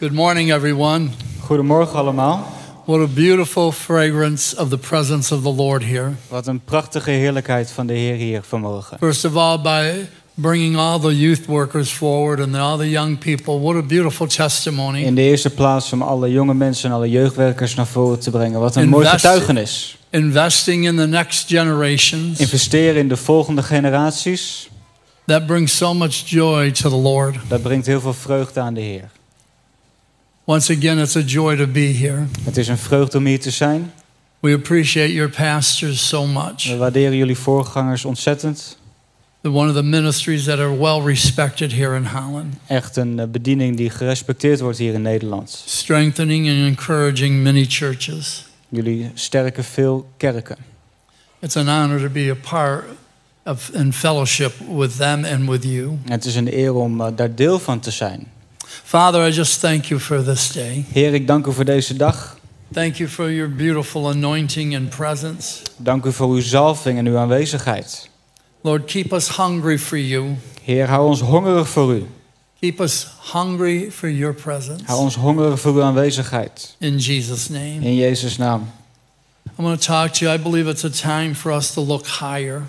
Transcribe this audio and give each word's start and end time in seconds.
Good 0.00 0.12
morning, 0.12 0.52
everyone. 0.52 1.08
Goedemorgen 1.40 1.98
allemaal. 1.98 2.52
What 2.84 3.00
a 3.00 3.06
beautiful 3.06 3.72
fragrance 3.72 4.56
of 4.56 4.68
the 4.68 4.78
presence 4.78 5.34
of 5.34 5.42
the 5.42 5.52
Lord 5.54 5.84
here. 5.84 6.10
Wat 6.28 6.46
een 6.46 6.60
prachtige 6.64 7.10
heerlijkheid 7.10 7.70
van 7.70 7.86
de 7.86 7.92
Heer 7.92 8.14
hier 8.14 8.40
vanmorgen. 8.42 8.96
First 8.98 9.24
of 9.24 9.36
all, 9.36 9.60
by 9.60 9.90
bringing 10.34 10.76
all 10.76 10.98
the 11.00 11.18
youth 11.18 11.46
workers 11.46 11.90
forward 11.90 12.40
and 12.40 12.54
all 12.54 12.78
the 12.78 12.90
young 12.90 13.18
people. 13.18 13.60
What 13.60 13.76
a 13.76 13.82
beautiful 13.86 14.26
testimony. 14.26 15.02
In 15.02 15.14
de 15.14 15.22
eerste 15.22 15.50
plaats 15.50 15.92
om 15.92 16.02
alle 16.02 16.30
jonge 16.30 16.54
mensen 16.54 16.90
en 16.90 16.96
alle 16.96 17.10
jeugdwerkers 17.10 17.74
naar 17.74 17.86
voren 17.86 18.18
te 18.20 18.30
brengen. 18.30 18.60
Wat 18.60 18.76
een 18.76 18.82
Invest- 18.82 19.02
mooi 19.02 19.14
getuigenis. 19.14 19.98
Investing 20.10 20.86
in 20.86 20.96
the 20.96 21.06
next 21.06 21.48
generations. 21.48 22.38
Investeren 22.38 22.96
in 23.00 23.08
de 23.08 23.16
volgende 23.16 23.62
generaties, 23.62 24.68
That 25.26 25.46
brings 25.46 25.76
so 25.76 25.94
much 25.94 26.22
joy 26.30 26.70
to 26.70 26.88
the 26.88 26.96
Lord. 26.96 27.36
dat 27.48 27.62
brengt 27.62 27.86
heel 27.86 28.00
veel 28.00 28.12
vreugde 28.14 28.60
aan 28.60 28.74
de 28.74 28.80
Heer. 28.80 29.10
Once 30.50 30.68
again, 30.72 30.98
it's 30.98 31.16
a 31.16 31.22
joy 31.22 31.56
to 31.56 31.66
be 31.66 31.92
here. 31.92 32.26
Het 32.42 32.56
is 32.56 32.68
een 32.68 32.78
vreugde 32.78 33.18
om 33.18 33.26
hier 33.26 33.40
te 33.40 33.50
zijn. 33.50 33.92
We 34.40 34.52
appreciate 34.54 35.12
your 35.12 35.30
pastors 35.30 36.08
so 36.08 36.26
much. 36.26 36.64
We 36.64 36.76
waarderen 36.76 37.16
jullie 37.16 37.36
voorgangers 37.36 38.04
ontzettend. 38.04 38.78
One 39.42 39.68
of 39.68 39.74
the 39.74 39.82
ministries 39.82 40.44
that 40.44 40.58
are 40.58 40.78
well 40.78 41.00
respected 41.04 41.72
here 41.72 41.96
in 41.96 42.04
Holland, 42.04 42.54
Echt 42.66 42.96
een 42.96 43.18
eh, 43.18 43.26
bediening 43.26 43.76
die 43.76 43.90
gerespecteerd 43.90 44.60
wordt 44.60 44.78
hier 44.78 44.94
in 44.94 45.02
Nederland. 45.02 45.62
strengthening 45.66 46.48
and 46.48 46.58
encouraging 46.58 47.42
many 47.42 47.64
churches. 47.68 48.46
Jullie 48.68 49.10
sterken 49.14 49.64
veel 49.64 50.08
kerken. 50.16 50.56
It's 51.38 51.56
an 51.56 51.68
honor 51.68 52.00
to 52.00 52.08
be 52.08 52.30
a 52.30 52.48
part 52.50 52.84
of 53.44 53.70
in 53.72 53.92
fellowship 53.92 54.52
with 54.76 54.96
them 54.96 55.24
and 55.24 55.48
with 55.48 55.64
you. 55.64 55.98
Het 56.04 56.24
is 56.24 56.34
een 56.34 56.58
eer 56.58 56.74
om 56.74 57.00
eh, 57.00 57.06
daar 57.16 57.34
deel 57.34 57.58
van 57.58 57.80
te 57.80 57.90
zijn. 57.90 58.26
Father, 58.84 59.28
I 59.28 59.30
just 59.30 59.60
thank 59.60 59.84
you 59.84 60.00
for 60.00 60.24
this 60.24 60.52
day. 60.52 60.84
Heer, 60.92 61.14
ik 61.14 61.26
dank 61.26 61.46
u 61.46 61.52
voor 61.52 61.64
deze 61.64 61.96
dag. 61.96 62.38
Thank 62.72 62.94
you 62.94 63.08
for 63.08 63.32
your 63.32 63.54
beautiful 63.54 64.08
anointing 64.08 64.76
and 64.76 64.88
presence. 64.88 65.62
Dank 65.76 66.04
u 66.04 66.12
voor 66.12 66.28
uw 66.28 66.40
zalving 66.40 66.98
en 66.98 67.06
uw 67.06 67.16
aanwezigheid. 67.16 68.08
Lord, 68.60 68.84
keep 68.84 69.12
us 69.12 69.36
hungry 69.36 69.78
for 69.78 69.98
you. 69.98 70.36
Heer, 70.62 70.88
hou 70.88 71.08
ons 71.08 71.20
hongerig 71.20 71.68
voor 71.68 71.94
u. 71.94 72.06
Keep 72.60 72.80
us 72.80 73.06
hungry 73.32 73.90
for 73.90 74.10
your 74.10 74.34
presence. 74.34 74.84
Hou 74.86 75.00
ons 75.00 75.14
hongerig 75.14 75.60
voor 75.60 75.74
uw 75.74 75.82
aanwezigheid. 75.82 76.74
In 76.78 76.98
Jesus' 76.98 77.48
name. 77.48 77.78
In 77.80 77.94
Jezus' 77.94 78.36
naam. 78.36 78.70
I'm 79.58 79.64
going 79.64 79.78
to 79.78 79.86
talk 79.86 80.12
to 80.12 80.24
you. 80.24 80.34
I 80.38 80.38
believe 80.38 80.70
it's 80.70 80.84
a 80.84 80.90
time 80.90 81.34
for 81.34 81.52
us 81.52 81.72
to 81.72 81.80
look 81.80 82.06
higher 82.06 82.62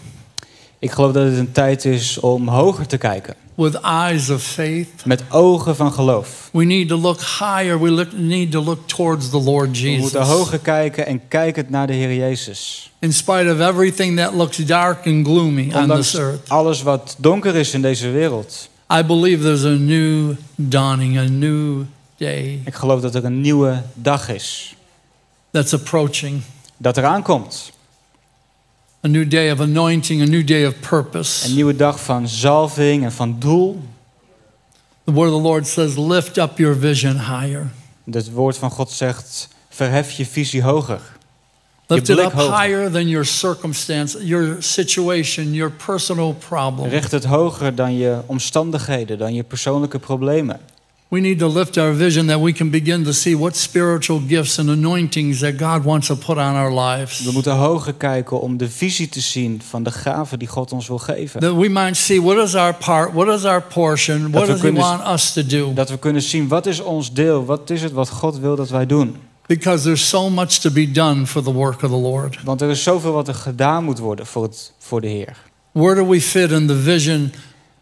Ik 0.81 0.91
geloof 0.91 1.11
dat 1.11 1.23
het 1.25 1.37
een 1.37 1.51
tijd 1.51 1.85
is 1.85 2.19
om 2.19 2.47
hoger 2.47 2.87
te 2.87 2.97
kijken. 2.97 3.35
with 3.55 3.75
eyes 3.81 4.29
of 4.29 4.43
faith. 4.43 5.05
Met 5.05 5.23
ogen 5.29 5.75
van 5.75 5.91
geloof. 5.93 6.49
We 6.53 6.63
need 6.63 6.87
to 6.87 6.97
look 6.97 7.19
higher. 7.19 7.81
We 7.81 7.89
look, 7.91 8.11
need 8.13 8.51
to 8.51 8.63
look 8.63 8.87
towards 8.87 9.29
the 9.29 9.39
Lord 9.41 9.81
We 9.81 9.87
moeten 9.99 10.19
Jesus. 10.19 10.35
hoger 10.35 10.59
kijken 10.59 11.05
en 11.05 11.21
kijken 11.27 11.65
naar 11.69 11.87
de 11.87 11.93
Heer 11.93 12.15
Jezus. 12.15 12.91
In 12.99 13.13
spite 13.13 13.51
of 13.53 13.67
everything 13.69 14.17
that 14.17 14.33
looks 14.33 14.57
dark 14.57 15.05
and 15.07 15.25
gloomy 15.25 15.69
on 15.73 15.81
Ondanks 15.81 16.11
this 16.11 16.19
earth, 16.19 16.49
alles 16.49 16.81
wat 16.81 17.15
donker 17.17 17.55
is 17.55 17.73
in 17.73 17.81
deze 17.81 18.09
wereld. 18.09 18.69
I 18.99 19.03
believe 19.03 19.43
there's 19.43 19.63
a 19.63 19.77
new 19.77 20.33
dawning, 20.55 21.17
a 21.17 21.27
new 21.29 21.83
day 22.17 22.61
Ik 22.65 22.73
geloof 22.73 23.01
dat 23.01 23.15
er 23.15 23.25
een 23.25 23.41
nieuwe 23.41 23.81
dag 23.93 24.29
is. 24.29 24.75
that's 25.51 25.73
approaching. 25.73 26.41
Dat 26.77 26.97
eraan 26.97 27.21
komt. 27.23 27.71
A 29.03 29.07
new 29.07 29.27
day 29.27 29.51
of 29.51 29.59
anointing, 29.59 30.21
a 30.21 30.25
new 30.25 30.43
day 30.43 30.65
of 30.65 30.79
purpose. 30.79 31.45
Een 31.45 31.53
nieuwe 31.53 31.75
dag 31.75 32.03
van 32.03 32.27
zalving 32.27 33.03
en 33.03 33.11
van 33.11 33.35
doel. 33.39 33.81
The 35.03 35.11
word 35.11 35.29
of 35.29 35.35
the 35.35 35.47
Lord 35.47 35.67
says, 35.67 35.97
Lift 35.97 36.37
up 36.37 36.57
your 36.57 36.79
vision 36.79 37.19
higher. 37.19 37.71
Het 38.11 38.31
woord 38.31 38.57
van 38.57 38.71
God 38.71 38.91
zegt, 38.91 39.47
verhef 39.69 40.11
je 40.11 40.25
visie 40.25 40.63
hoger. 40.63 41.01
Lift 41.87 42.09
it 42.09 42.19
up 42.19 42.31
hoger. 42.31 42.61
higher 42.61 42.91
than 42.91 43.07
your 43.07 43.25
circumstance, 43.25 44.25
your 44.25 44.55
situation, 44.59 45.53
your 45.53 45.71
personal 45.71 46.33
problem. 46.33 46.89
Richt 46.89 47.11
het 47.11 47.25
hoger 47.25 47.75
dan 47.75 47.97
je 47.97 48.21
omstandigheden, 48.25 49.17
dan 49.17 49.33
je 49.33 49.43
persoonlijke 49.43 49.99
problemen. 49.99 50.59
We 51.11 51.19
need 51.19 51.39
to 51.39 51.47
lift 51.47 51.77
our 51.77 51.93
vision 51.93 52.27
that 52.27 52.39
we 52.39 52.53
can 52.53 52.69
begin 52.69 53.03
to 53.03 53.11
see 53.11 53.35
what 53.35 53.55
spiritual 53.57 54.21
gifts 54.27 54.59
and 54.59 54.69
anointings 54.69 55.39
that 55.39 55.57
God 55.57 55.83
wants 55.83 56.07
to 56.07 56.15
put 56.15 56.37
on 56.37 56.55
our 56.55 56.71
lives. 56.71 57.23
We 57.23 57.31
moeten 57.31 57.55
hoger 57.55 57.93
kijken 57.93 58.41
om 58.41 58.57
de 58.57 58.69
visie 58.69 59.09
te 59.09 59.19
zien 59.19 59.61
van 59.69 59.83
de 59.83 59.91
gaven 59.91 60.39
die 60.39 60.47
God 60.47 60.71
ons 60.71 60.87
wil 60.87 60.97
geven. 60.97 61.39
That 61.39 61.55
we 61.55 61.69
might 61.69 61.97
see 61.97 62.21
what 62.21 62.37
is 62.37 62.55
our 62.55 62.73
part, 62.73 63.13
what 63.13 63.27
is 63.27 63.45
our 63.45 63.61
portion, 63.61 64.31
what 64.31 64.47
does 64.47 64.61
He 64.61 64.71
want 64.71 65.07
us 65.07 65.33
to 65.33 65.45
do. 65.45 65.73
Dat 65.73 65.89
we 65.89 65.99
kunnen 65.99 66.21
zien 66.21 66.47
wat 66.47 66.65
is 66.65 66.79
ons 66.79 67.13
deel, 67.13 67.45
wat 67.45 67.69
is 67.69 67.81
het 67.81 67.91
wat 67.91 68.09
God 68.09 68.39
wil 68.39 68.55
dat 68.55 68.69
wij 68.69 68.85
doen. 68.85 69.15
Because 69.47 69.83
there's 69.83 70.09
so 70.09 70.29
much 70.29 70.59
to 70.59 70.71
be 70.71 70.91
done 70.91 71.27
for 71.27 71.43
the 71.43 71.53
work 71.53 71.83
of 71.83 71.89
the 71.89 71.97
Lord. 71.97 72.43
Want 72.43 72.61
er 72.61 72.69
is 72.69 72.83
zoveel 72.83 73.11
wat 73.11 73.27
er 73.27 73.35
gedaan 73.35 73.83
moet 73.83 73.99
worden 73.99 74.25
voor, 74.25 74.43
het, 74.43 74.73
voor 74.77 75.01
de 75.01 75.07
Heer. 75.07 75.37
Where 75.71 75.95
do 75.95 76.07
we 76.07 76.21
fit 76.21 76.51
in 76.51 76.67
the 76.67 76.81
vision 76.81 77.31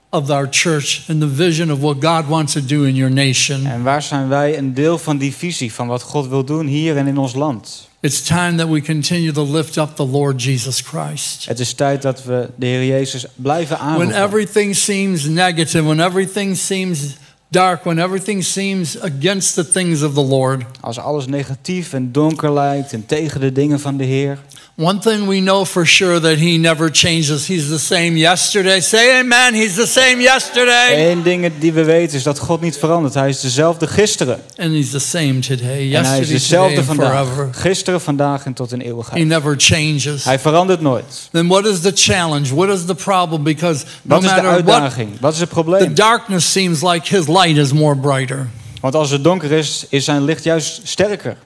of 0.10 0.30
our 0.30 0.48
church 0.50 1.10
and 1.10 1.20
the 1.22 1.36
vision 1.36 1.72
of 1.72 1.80
what 1.80 2.02
God 2.02 2.28
wants 2.28 2.54
to 2.54 2.66
do 2.66 2.84
in 2.84 2.96
your 2.96 3.12
nation? 3.12 3.66
En 3.66 3.84
waar 3.84 4.02
zijn 4.02 4.28
wij 4.28 4.58
een 4.58 4.74
deel 4.74 4.98
van 4.98 5.18
die 5.18 5.34
visie 5.34 5.74
van 5.74 5.88
wat 5.88 6.02
God 6.02 6.28
wil 6.28 6.44
doen 6.44 6.68
hier 6.68 6.98
en 6.98 7.08
in 7.08 7.18
ons 7.18 7.34
land? 7.34 7.88
It's 8.02 8.22
time 8.22 8.56
that 8.56 8.70
we 8.70 8.82
continue 8.82 9.32
to 9.32 9.52
lift 9.52 9.78
up 9.78 9.96
the 9.96 10.06
Lord 10.06 10.44
Jesus 10.44 10.82
Christ. 10.82 11.46
Het 11.46 11.60
is 11.60 11.74
tijd 11.74 12.02
dat 12.02 12.24
we 12.24 12.50
de 12.56 12.66
Heer 12.66 12.86
Jezus 12.86 13.26
blijven 13.36 13.78
When 13.78 13.88
aanroepen. 13.88 14.24
everything 14.24 14.76
seems 14.76 15.26
negative, 15.26 15.84
when 15.84 16.00
everything 16.00 16.58
seems 16.58 17.00
dark, 17.48 17.84
when 17.84 18.00
everything 18.00 18.44
seems 18.44 19.02
against 19.02 19.54
the 19.54 19.70
things 19.72 20.02
of 20.02 20.14
the 20.14 20.26
Lord, 20.26 20.64
Als 20.80 21.00
alles 21.00 21.26
negatief 21.26 21.94
en 21.94 22.12
donker 22.12 22.54
lijkt 22.54 22.94
en 22.94 23.06
tegen 23.06 23.40
de 23.40 23.52
dingen 23.52 23.80
van 23.80 23.98
de 23.98 24.04
Heer. 24.04 24.38
One 24.82 25.00
thing 25.00 25.28
we 25.28 25.40
know 25.40 25.66
for 25.66 25.86
sure 25.86 26.20
that 26.20 26.38
He 26.38 26.58
never 26.58 26.90
changes. 26.92 27.48
He's 27.48 27.68
the 27.68 27.78
same 27.78 28.18
yesterday. 28.18 28.80
Say 28.80 29.20
amen. 29.20 29.54
He's 29.54 29.76
the 29.76 29.86
same 29.86 30.22
yesterday. 30.22 31.12
Eén 31.12 31.22
ding 31.24 31.52
die 31.60 31.74
we 31.74 31.84
weten 31.84 32.18
is 32.18 32.24
dat 32.24 32.40
God 32.40 32.62
niet 32.62 32.78
verandert. 32.78 33.14
Hij 33.14 33.30
is 33.30 33.40
dezelfde 33.40 33.88
gisteren. 33.88 34.40
And 34.58 34.72
He's 34.72 34.90
the 34.92 35.00
same 35.00 35.40
today, 35.40 35.94
En 35.94 36.06
hij 36.06 36.20
is 36.20 36.30
yesterday, 36.30 36.34
dezelfde 36.34 36.78
and 36.78 36.86
vandaag. 36.86 37.28
forever. 37.28 37.50
Gisteren, 37.54 38.02
vandaag 38.02 38.46
en 38.46 38.54
tot 38.54 38.72
in 38.72 38.80
He 38.80 38.86
eeuwigheid. 38.86 39.28
never 39.28 39.56
changes. 39.58 40.24
Hij 40.24 40.40
verandert 40.40 40.82
nooit. 40.82 41.30
Then 41.32 41.48
what 41.48 41.66
is 41.66 41.80
the 41.80 41.92
challenge? 41.96 42.56
What 42.56 42.70
is 42.70 42.86
the 42.86 42.96
problem? 42.96 43.44
Because 43.44 43.86
no 44.02 44.16
Wat 44.16 44.24
is 44.24 44.30
de 44.30 44.36
matter 44.42 44.64
what, 44.64 44.74
uitdaging? 44.82 45.20
Wat 45.20 45.34
is 45.34 45.40
het 45.40 45.50
the 45.50 45.56
probleem? 45.56 45.94
darkness 45.96 46.52
seems 46.52 46.82
like 46.82 47.16
His 47.16 47.28
light 47.28 47.58
is 47.58 47.74
more 47.74 47.96
brighter. 47.98 48.48
Want 48.82 48.96
als 48.96 49.10
het 49.10 49.24
donker 49.24 49.52
is, 49.52 49.86
is 49.90 50.06
zijn 50.06 50.24
licht 50.24 50.44
juist 50.44 50.82
sterker. 50.84 51.38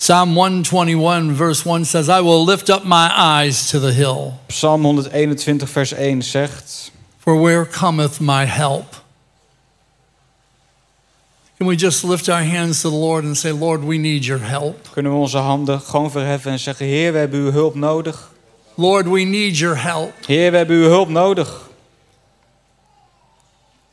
Psalm 0.00 0.34
121, 0.34 1.30
verse 1.32 1.66
1 1.66 1.84
says, 1.84 2.08
I 2.08 2.22
will 2.22 2.42
lift 2.42 2.70
up 2.70 2.86
my 2.86 3.12
eyes 3.14 3.68
to 3.68 3.78
the 3.78 3.92
hill, 3.92 4.40
Psalm 4.48 4.82
121, 4.82 5.66
vers 5.66 5.92
1 5.92 6.22
zegt: 6.22 6.90
for 7.18 7.36
where 7.36 7.66
cometh 7.66 8.18
my 8.18 8.46
help? 8.46 8.96
Can 11.58 11.66
we 11.66 11.76
just 11.76 12.02
lift 12.02 12.30
our 12.30 12.42
hands 12.42 12.80
to 12.80 12.88
the 12.88 12.96
Lord 12.96 13.24
and 13.24 13.36
say, 13.36 13.52
Lord, 13.52 13.84
we 13.84 13.98
need 13.98 14.24
your 14.24 14.38
help? 14.38 14.88
Kunnen 14.94 15.12
we 15.12 15.18
onze 15.18 15.38
handen 15.38 15.80
gewoon 15.80 16.10
verheffen 16.10 16.52
en 16.52 16.58
zeggen: 16.58 16.86
Heer, 16.86 17.12
we 17.12 17.18
hebben 17.18 17.40
uw 17.40 17.50
hulp 17.50 17.74
nodig. 17.74 18.32
Lord, 18.76 19.06
we 19.06 19.24
need 19.24 19.58
your 19.58 19.76
help. 19.76 20.12
Heer, 20.26 20.50
we 20.50 20.56
hebben 20.56 20.76
uw 20.76 20.88
hulp 20.88 21.08
nodig. 21.08 21.70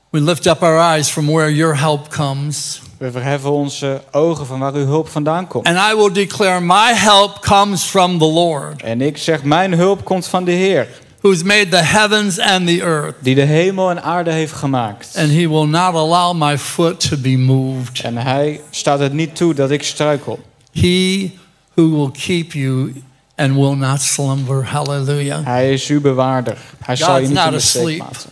We 0.09 0.21
lift 0.21 0.47
up 0.47 0.61
our 0.61 0.79
eyes 0.79 1.09
from 1.09 1.25
where 1.25 1.51
your 1.51 1.75
help 1.75 2.09
comes. 2.09 2.81
We 2.97 3.11
verheffen 3.11 3.51
onze 3.51 4.01
ogen 4.11 4.45
van 4.45 4.59
waar 4.59 4.73
uw 4.73 4.85
hulp 4.85 5.09
vandaan 5.09 5.47
komt. 5.47 5.67
And 5.67 5.77
I 5.93 5.95
will 5.95 6.11
declare, 6.11 6.61
My 6.61 6.93
help 6.93 7.39
comes 7.39 7.83
from 7.83 8.17
the 8.17 8.25
Lord, 8.25 8.81
En 8.81 9.01
ik 9.01 9.17
zeg: 9.17 9.43
Mijn 9.43 9.73
hulp 9.73 10.03
komt 10.03 10.27
van 10.27 10.43
de 10.43 10.51
Heer, 10.51 10.87
who's 11.21 11.43
made 11.43 11.67
the 11.67 11.77
heavens 11.83 12.39
and 12.39 12.67
the 12.67 12.81
earth. 12.81 13.15
die 13.19 13.35
de 13.35 13.41
hemel 13.41 13.89
en 13.89 14.03
aarde 14.03 14.31
heeft 14.31 14.53
gemaakt. 14.53 15.15
And 15.17 15.29
he 15.29 15.49
will 15.49 15.65
not 15.67 15.95
allow 15.95 16.33
my 16.35 16.57
foot 16.57 17.09
to 17.09 17.17
be 17.17 17.37
moved. 17.37 18.01
En 18.01 18.17
hij 18.17 18.61
staat 18.69 18.99
het 18.99 19.13
niet 19.13 19.35
toe 19.35 19.53
dat 19.53 19.71
ik 19.71 19.83
struikel. 19.83 20.39
He 20.71 21.31
who 21.73 21.89
will 21.89 22.11
keep 22.25 22.51
you 22.51 23.03
and 23.35 23.53
will 23.53 23.75
not 23.75 24.01
slumber. 24.01 24.65
Hallelujah. 24.65 25.45
Hij 25.45 25.73
is 25.73 25.87
uw 25.87 26.01
bewaarder. 26.01 26.57
Hij 26.85 26.95
zal 26.95 27.17
je 27.17 27.25
God's 27.25 27.29
niet 27.29 27.45
in 27.45 27.51
de 27.51 27.59
steek 27.59 27.81
asleep. 27.81 27.99
laten. 27.99 28.29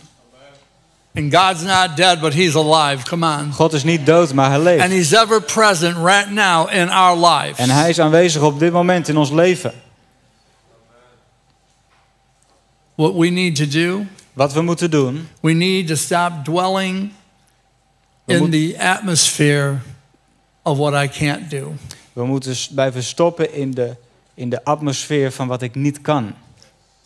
And 1.16 1.32
God's 1.32 1.62
not 1.62 1.96
dead, 1.96 2.20
but 2.20 2.34
he's 2.34 2.54
alive. 2.54 3.04
Come 3.04 3.24
on. 3.26 3.52
God 3.52 3.72
is 3.72 3.84
niet 3.84 4.06
dood, 4.06 4.32
maar 4.34 4.46
hij 4.48 4.54
And 4.56 4.64
leeft. 4.64 4.88
he's 4.92 5.12
ever 5.12 5.40
present 5.42 5.96
right 5.96 6.30
now 6.30 6.72
in 6.72 6.88
our 6.88 7.16
lives. 7.26 7.58
En 7.58 7.70
hij 7.70 7.88
is 7.88 8.00
aanwezig 8.00 8.42
op 8.42 8.58
dit 8.58 8.72
moment 8.72 9.08
in 9.08 9.16
ons 9.16 9.30
leven. 9.30 9.72
What 12.94 13.14
we 13.14 13.28
need 13.28 13.56
to 13.56 13.66
do, 13.66 14.06
Wat 14.32 14.52
we 14.52 14.62
moeten 14.62 14.90
doen, 14.90 15.28
we 15.40 15.52
need 15.52 15.86
to 15.88 15.94
stop 15.94 16.44
dwelling 16.44 17.12
We 18.24 18.34
in 18.34 18.50
the 18.50 18.74
atmosphere 18.78 19.78
of 20.62 20.78
what 20.78 20.94
I 21.04 21.08
can't 21.08 21.50
do. 21.50 21.74
we 22.12 22.24
moeten 22.24 22.56
blijven 22.74 23.02
stoppen 23.02 23.54
in 23.54 23.70
de, 23.70 23.96
in 24.34 24.50
de 24.50 24.64
atmosfeer 24.64 25.32
van 25.32 25.46
wat 25.46 25.62
ik 25.62 25.74
niet 25.74 26.00
kan. 26.00 26.34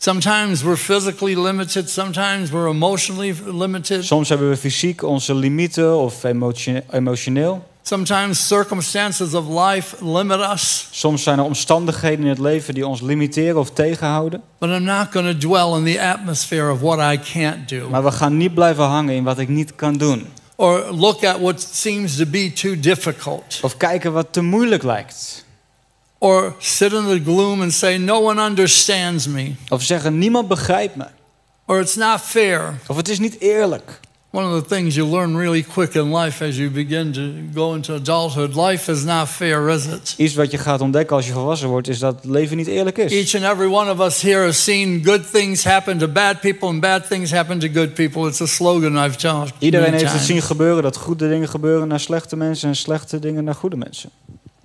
Sometimes 0.03 0.63
we're 0.63 0.77
physically 0.77 1.35
limited, 1.35 1.87
sometimes 1.89 2.49
we're 2.49 2.67
emotionally 2.69 3.35
limited. 3.45 4.03
Soms 4.05 4.29
hebben 4.29 4.49
we 4.49 4.57
fysiek 4.57 5.03
onze 5.03 5.35
limieten 5.35 5.97
of 5.97 6.23
emotio- 6.23 6.81
emotioneel. 6.91 7.67
Sometimes 7.83 8.47
circumstances 8.47 9.33
of 9.33 9.45
life 9.47 9.95
limit 10.05 10.39
us, 10.53 10.87
Soms 10.91 11.23
zijn 11.23 11.37
er 11.39 11.43
omstandigheden 11.45 12.19
in 12.23 12.29
het 12.29 12.39
leven 12.39 12.73
die 12.73 12.87
ons 12.87 13.01
limiteren 13.01 13.59
of 13.59 13.71
tegenhouden. 13.71 14.41
but 14.59 14.69
I'm 14.69 14.83
not 14.83 15.07
going 15.11 15.31
to 15.39 15.47
dwell 15.47 15.77
in 15.77 15.93
the 15.93 16.01
atmosphere 16.01 16.71
of 16.71 16.79
what 16.79 17.13
I 17.13 17.19
can't 17.33 17.69
do 17.69 17.89
Maar 17.89 18.03
we 18.03 18.11
gaan 18.11 18.37
niet 18.37 18.53
blijven 18.53 18.83
hangen 18.83 19.15
in 19.15 19.23
wat 19.23 19.39
ik 19.39 19.47
niet 19.49 19.75
kan 19.75 19.93
doen. 19.93 20.27
or 20.55 20.85
look 20.91 21.23
at 21.23 21.39
what 21.39 21.67
seems 21.71 22.15
to 22.17 22.25
be 22.25 22.53
too 22.53 22.79
difficult 22.79 23.59
Of 23.61 23.77
kijken 23.77 24.13
wat 24.13 24.27
te 24.33 24.41
moeilijk 24.41 24.83
lijkt. 24.83 25.45
Or 26.23 26.53
sit 26.59 26.93
in 26.93 27.07
the 27.07 27.19
gloom 27.23 27.61
and 27.61 27.73
say, 27.73 27.97
No 27.97 28.19
one 28.19 28.39
understands 28.41 29.27
me 29.27 29.55
Of 29.69 29.83
zeggen 29.83 30.17
niemand 30.17 30.47
begrijpt 30.47 30.95
me. 30.95 31.05
or 31.65 31.79
it's 31.79 31.95
not 31.95 32.21
fair. 32.21 32.79
Of 32.87 32.95
het 32.95 33.09
is 33.09 33.19
niet 33.19 33.39
eerlijk. 33.39 33.99
One 34.33 34.45
of 34.55 34.63
the 34.63 34.75
things 34.75 34.95
you 34.95 35.09
learn 35.09 35.37
really 35.37 35.63
quick 35.63 35.93
in 35.93 36.15
life 36.15 36.45
as 36.45 36.55
you 36.55 36.69
begin 36.69 37.11
to 37.11 37.21
go 37.53 37.73
into 37.73 37.93
adulthood 37.93 38.55
life 38.55 38.91
is 38.91 39.03
not 39.03 39.27
fair, 39.27 39.69
is 39.69 39.85
it? 39.85 40.13
Iets 40.17 40.35
wat 40.35 40.51
je 40.51 40.57
gaat 40.57 40.81
ontdekken 40.81 41.15
als 41.15 41.27
je 41.27 41.33
volwassen 41.33 41.67
wordt 41.69 41.87
is 41.87 41.99
dat 41.99 42.15
het 42.15 42.25
leven 42.25 42.57
niet 42.57 42.67
eerlijk 42.67 42.97
is. 42.97 43.11
Each 43.11 43.43
and 43.43 43.53
every 43.53 43.73
one 43.73 43.91
of 43.91 43.99
us 43.99 44.21
here 44.21 44.45
has 44.45 44.63
seen 44.63 45.01
good 45.03 45.31
things 45.31 45.63
happen 45.63 45.97
to 45.97 46.07
bad 46.07 46.39
people 46.39 46.67
and 46.67 46.79
bad 46.81 47.07
things 47.09 47.31
happen 47.31 47.59
to 47.59 47.67
good 47.73 47.93
people. 47.93 48.27
It's 48.27 48.41
a 48.41 48.45
slogan 48.45 49.05
I've 49.05 49.15
told. 49.17 49.51
Iedereen 49.59 49.93
heeft 49.93 50.11
het 50.13 50.21
zien 50.21 50.41
gebeuren 50.41 50.83
dat 50.83 50.97
goede 50.97 51.29
dingen 51.29 51.49
gebeuren 51.49 51.87
naar 51.87 51.99
slechte 51.99 52.35
mensen 52.35 52.69
en 52.69 52.75
slechte 52.75 53.19
dingen 53.19 53.43
naar 53.43 53.55
goede 53.55 53.77
mensen. 53.77 54.09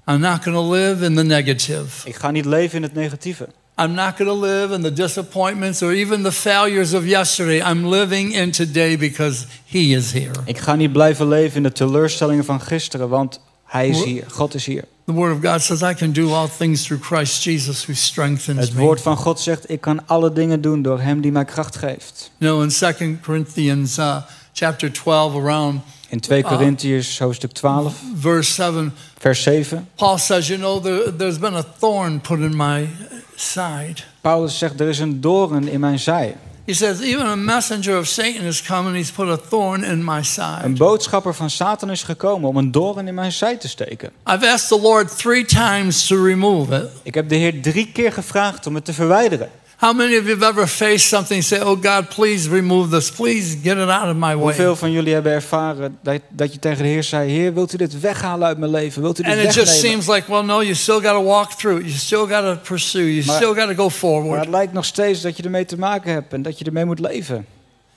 I'm 0.09 0.21
not 0.21 0.45
going 0.45 0.57
to 0.57 0.73
live 0.73 1.05
in 1.05 1.15
the 1.15 1.25
negative. 1.25 2.09
Ik 2.09 2.15
ga 2.15 2.31
niet 2.31 2.45
leven 2.45 2.77
in 2.77 2.83
het 2.83 2.95
negatieve. 2.95 3.49
I'm 3.79 3.93
not 3.95 4.17
going 4.17 4.31
to 4.31 4.41
live 4.41 4.75
in 4.75 4.83
the 4.83 4.93
disappointments 4.93 5.83
or 5.83 5.91
even 5.91 6.23
the 6.23 6.33
failures 6.33 6.95
of 6.95 7.05
yesterday. 7.05 7.71
I'm 7.71 7.87
living 7.89 8.35
in 8.35 8.51
today 8.51 8.97
because 8.99 9.47
He 9.67 9.79
is 9.79 10.13
here. 10.13 10.31
Ik 10.45 10.59
ga 10.59 10.75
niet 10.75 10.93
blijven 10.93 11.29
leven 11.29 11.57
in 11.57 11.63
de 11.63 11.73
teleurstellingen 11.73 12.45
van 12.45 12.61
gisteren, 12.61 13.09
want 13.09 13.41
Hij 13.65 13.89
is 13.89 14.05
hier. 14.05 14.25
God 14.29 14.55
is 14.55 14.67
hier. 14.67 14.85
The 15.05 15.13
Word 15.13 15.33
of 15.37 15.51
God 15.51 15.63
says, 15.63 15.83
I 15.83 15.95
can 15.95 16.13
do 16.13 16.35
all 16.35 16.49
things 16.59 16.83
through 16.83 17.05
Christ 17.05 17.43
Jesus 17.45 17.85
who 17.87 17.95
strengthens 17.95 18.61
Het 18.61 18.75
me. 18.75 18.81
woord 18.81 19.01
van 19.01 19.17
God 19.17 19.41
zegt, 19.41 19.71
ik 19.71 19.81
kan 19.81 20.07
alle 20.07 20.33
dingen 20.33 20.61
doen 20.61 20.83
door 20.83 21.01
Hem 21.01 21.21
die 21.21 21.33
mij 21.33 21.45
kracht 21.45 21.77
geeft. 21.77 22.31
You 22.39 22.53
know, 22.53 22.63
in 22.63 22.97
2 22.97 23.19
Corinthians 23.21 23.99
uh, 23.99 24.17
chapter 24.53 24.93
12, 24.93 25.35
around 25.35 25.81
In 26.09 26.21
2 26.21 26.45
Ah. 26.45 26.51
Korintiërs 26.51 27.19
hoofdstuk 27.19 27.53
12, 27.53 27.95
verse 28.21 28.53
7, 28.53 28.95
vers 29.19 29.43
7. 29.43 29.89
Paul 29.95 30.19
says, 30.19 30.47
You 30.47 30.59
know, 30.59 30.83
there, 30.83 31.17
there's 31.17 31.39
been 31.39 31.55
a 31.55 31.65
thorn 31.79 32.21
put 32.21 32.39
in 32.39 32.57
my 32.57 32.89
side. 33.37 33.95
Paulus 34.21 34.59
zegt, 34.59 34.81
er 34.81 34.89
is 34.89 34.99
een 34.99 35.21
doorn 35.21 35.69
in 35.69 35.81
mijn 35.81 35.99
zij. 35.99 36.37
He 36.67 36.75
says, 36.75 37.01
Even 37.01 37.27
a 37.27 37.35
messenger 37.37 37.99
of 37.99 38.07
Satan 38.07 38.45
has 38.45 38.63
come 38.63 38.87
and 38.89 38.97
he's 38.97 39.11
put 39.11 39.29
a 39.29 39.37
thorn 39.49 39.85
in 39.85 40.05
my 40.05 40.17
Een 40.17 40.25
side. 40.25 40.69
boodschapper 40.77 41.35
van 41.35 41.51
Satan 41.51 41.91
is 41.91 42.03
gekomen 42.03 42.49
om 42.49 42.57
een 42.57 42.71
doorn 42.71 43.09
in 43.09 43.15
mijn 43.15 43.33
zij 43.33 43.57
te 43.57 43.69
steken. 43.69 44.11
I've 44.29 44.51
asked 44.51 44.69
the 44.69 44.81
Lord 44.81 45.19
three 45.19 45.45
times 45.45 46.07
to 46.07 46.23
remove 46.25 46.77
it. 46.77 46.89
Ik 47.03 47.15
heb 47.15 47.29
de 47.29 47.35
Heer 47.35 47.63
drie 47.63 47.93
keer 47.93 48.13
gevraagd 48.13 48.67
om 48.67 48.75
het 48.75 48.85
te 48.85 48.93
verwijderen. 48.93 49.51
How 49.79 49.93
many 49.93 50.17
of 50.17 50.25
you 50.25 50.39
have 50.39 50.43
ever 50.43 50.67
faced 50.67 51.09
something 51.09 51.37
and 51.37 51.45
say, 51.45 51.61
Oh 51.61 51.77
God, 51.77 52.09
please 52.09 52.49
remove 52.49 52.91
this. 52.91 53.11
Please 53.11 53.57
get 53.63 53.77
it 53.77 53.89
out 53.89 54.09
of 54.09 54.17
my 54.17 54.35
way. 54.35 54.43
Hoeveel 54.43 54.77
van 54.77 54.93
jullie 54.93 55.13
hebben 55.13 55.33
ervaren 55.33 55.99
dat, 56.03 56.21
dat 56.29 56.53
je 56.53 56.59
tegen 56.59 56.83
de 56.83 56.89
Heer 56.89 57.03
zei... 57.03 57.31
Heer, 57.31 57.55
wilt 57.55 57.73
u 57.73 57.77
dit 57.77 58.01
weghalen 58.01 58.47
uit 58.47 58.59
mijn 58.59 58.71
leven? 58.71 59.03
Wilt 59.03 59.19
u 59.19 59.23
dit 59.23 59.33
And 59.33 59.43
it 59.43 59.55
just 59.55 59.81
seems 59.81 60.07
like, 60.09 60.31
well, 60.31 60.43
no, 60.43 60.63
you 60.63 60.75
still 60.75 61.01
got 61.01 61.13
to 61.13 61.23
walk 61.25 61.53
through 61.53 61.79
it. 61.81 61.87
You 61.87 61.99
still 61.99 62.27
got 62.27 62.41
to 62.43 62.57
pursue. 62.63 63.15
You 63.15 63.27
Maar- 63.27 63.37
still 63.37 63.55
got 63.55 63.69
to 63.69 63.75
go 63.75 63.91
forward. 63.91 64.31
Maar 64.31 64.41
het 64.41 64.49
lijkt 64.49 64.73
nog 64.73 64.85
steeds 64.85 65.21
dat 65.21 65.37
je 65.37 65.43
ermee 65.43 65.65
te 65.65 65.79
maken 65.79 66.13
hebt... 66.13 66.33
en 66.33 66.43
dat 66.43 66.59
je 66.59 66.65
ermee 66.65 66.85
moet 66.85 67.01
leven. 67.01 67.37
And 67.37 67.47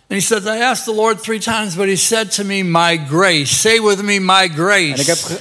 he 0.08 0.22
says, 0.22 0.44
I 0.46 0.62
asked 0.62 0.86
the 0.86 0.94
Lord 1.02 1.24
three 1.24 1.40
times, 1.40 1.76
but 1.76 1.86
he 1.86 1.96
said 1.96 2.31
to 2.31 2.44
me, 2.44 2.64
My 2.64 3.02
grace. 3.10 3.56
Say 3.56 3.81
with 3.81 4.02
me, 4.02 4.20
My 4.20 4.50
grace. 4.56 4.94
En 4.94 5.00
ik 5.00 5.06
heb 5.06 5.18
ge- 5.18 5.40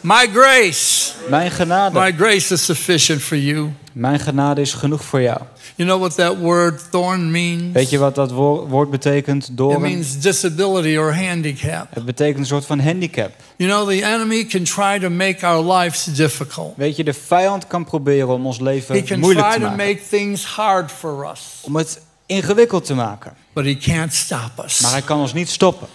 My 0.00 0.28
grace. 0.34 1.12
mijn 1.28 1.50
genade. 1.50 2.00
My 2.00 2.12
grace 2.12 2.52
is 2.54 2.64
sufficient 2.64 3.22
for 3.22 3.36
you. 3.36 3.70
Mijn 3.94 4.20
genade 4.20 4.60
is 4.60 4.72
genoeg 4.72 5.04
voor 5.04 5.20
jou. 5.22 5.38
You 5.74 5.88
know 5.88 6.00
what 6.00 6.14
that 6.16 6.38
word 6.38 6.90
thorn 6.90 7.30
means? 7.30 7.62
Weet 7.72 7.90
je 7.90 7.98
wat 7.98 8.14
dat 8.14 8.30
wo- 8.30 8.66
woord 8.66 8.90
betekent? 8.90 9.48
It 9.48 9.56
Doorn. 9.56 9.80
means 9.80 10.18
disability 10.20 10.96
or 10.96 11.14
handicap. 11.26 11.86
Het 11.90 12.04
betekent 12.04 12.38
een 12.38 12.46
soort 12.46 12.66
van 12.66 12.80
handicap. 12.80 13.30
You 13.56 13.70
know, 13.70 13.88
the 13.88 14.04
enemy 14.06 14.44
can 14.44 14.62
try 14.64 14.98
to 14.98 15.10
make 15.10 15.46
our 15.46 15.72
lives 15.76 16.04
difficult. 16.04 16.72
Weet 16.76 16.96
je, 16.96 17.04
de 17.04 17.12
vijand 17.14 17.66
kan 17.66 17.84
proberen 17.84 18.28
om 18.28 18.46
ons 18.46 18.56
He 18.58 18.62
leven 18.64 19.04
can 19.04 19.18
moeilijk 19.18 19.46
try 19.46 19.54
te 19.56 19.60
to 19.62 19.68
maken. 19.70 19.86
make 19.86 20.00
things 20.10 20.44
hard 20.44 20.90
for 20.90 21.30
us, 21.32 21.40
Om 21.62 21.76
het 21.76 22.00
ingewikkeld 22.26 22.84
te 22.84 22.94
maken. 22.94 23.32
but 23.52 23.64
he 23.64 23.76
can't 23.76 24.12
stop 24.14 24.50
us. 24.64 24.80
Maar 24.80 24.90
hij 24.92 25.02
kan 25.02 25.20
ons 25.20 25.32
niet 25.32 25.48
stoppen. 25.50 25.86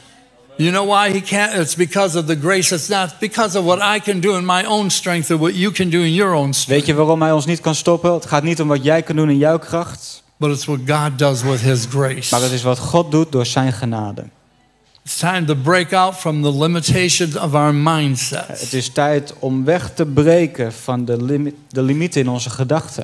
You 0.62 0.72
know 0.72 0.86
why 0.86 1.12
he 1.12 1.22
can't? 1.22 1.54
It's 1.54 1.76
because 1.76 2.18
of 2.20 2.26
the 2.26 2.36
grace. 2.36 2.76
It's 2.76 2.88
not 2.90 3.20
because 3.20 3.58
of 3.58 3.64
what 3.66 3.80
I 3.96 4.00
can 4.00 4.20
do 4.20 4.36
in 4.36 4.46
my 4.46 4.66
own 4.66 4.90
strength 4.90 5.32
or 5.32 5.38
what 5.38 5.54
you 5.56 5.72
can 5.72 5.90
do 5.90 6.02
in 6.02 6.14
your 6.14 6.34
own 6.34 6.54
strength, 6.54 6.68
Weet 6.68 6.86
je 6.86 6.94
waarom 6.94 7.22
hij 7.22 7.32
ons 7.32 7.46
niet 7.46 7.60
kan 7.60 7.76
stoppen? 7.76 8.14
Het 8.14 8.26
gaat 8.26 8.44
niet 8.44 8.62
om 8.62 8.68
wat 8.68 8.84
jij 8.84 9.02
kan 9.04 9.16
doen 9.16 9.30
in 9.30 9.38
jouw 9.38 9.60
kracht. 9.60 10.24
but 10.38 10.52
it's 10.52 10.66
what 10.66 10.80
God 10.86 11.18
does 11.20 11.42
with 11.44 11.62
his 11.62 11.86
grace. 11.90 12.28
Maar 12.36 12.42
het 12.42 12.52
is 12.52 12.62
wat 12.64 12.78
God 12.80 13.12
doet 13.12 13.32
door 13.32 13.46
zijn 13.46 13.74
genade. 13.74 14.24
It's 15.06 15.18
time 15.18 15.46
to 15.46 15.56
break 15.56 15.94
out 15.94 16.16
from 16.16 16.42
the 16.44 16.58
limitations 16.58 17.36
of 17.36 17.54
our 17.54 17.66
Het 17.74 17.76
mindsets. 17.76 18.74
is 18.74 18.90
tijd 18.90 19.34
om 19.40 19.66
weg 19.66 19.92
te 19.96 20.06
breken 20.06 20.74
van 20.74 21.06
de, 21.06 21.24
limi- 21.24 21.56
de 21.70 21.82
limieten 21.82 22.22
in 22.22 22.30
onze 22.30 22.50
gedachten. 22.50 23.04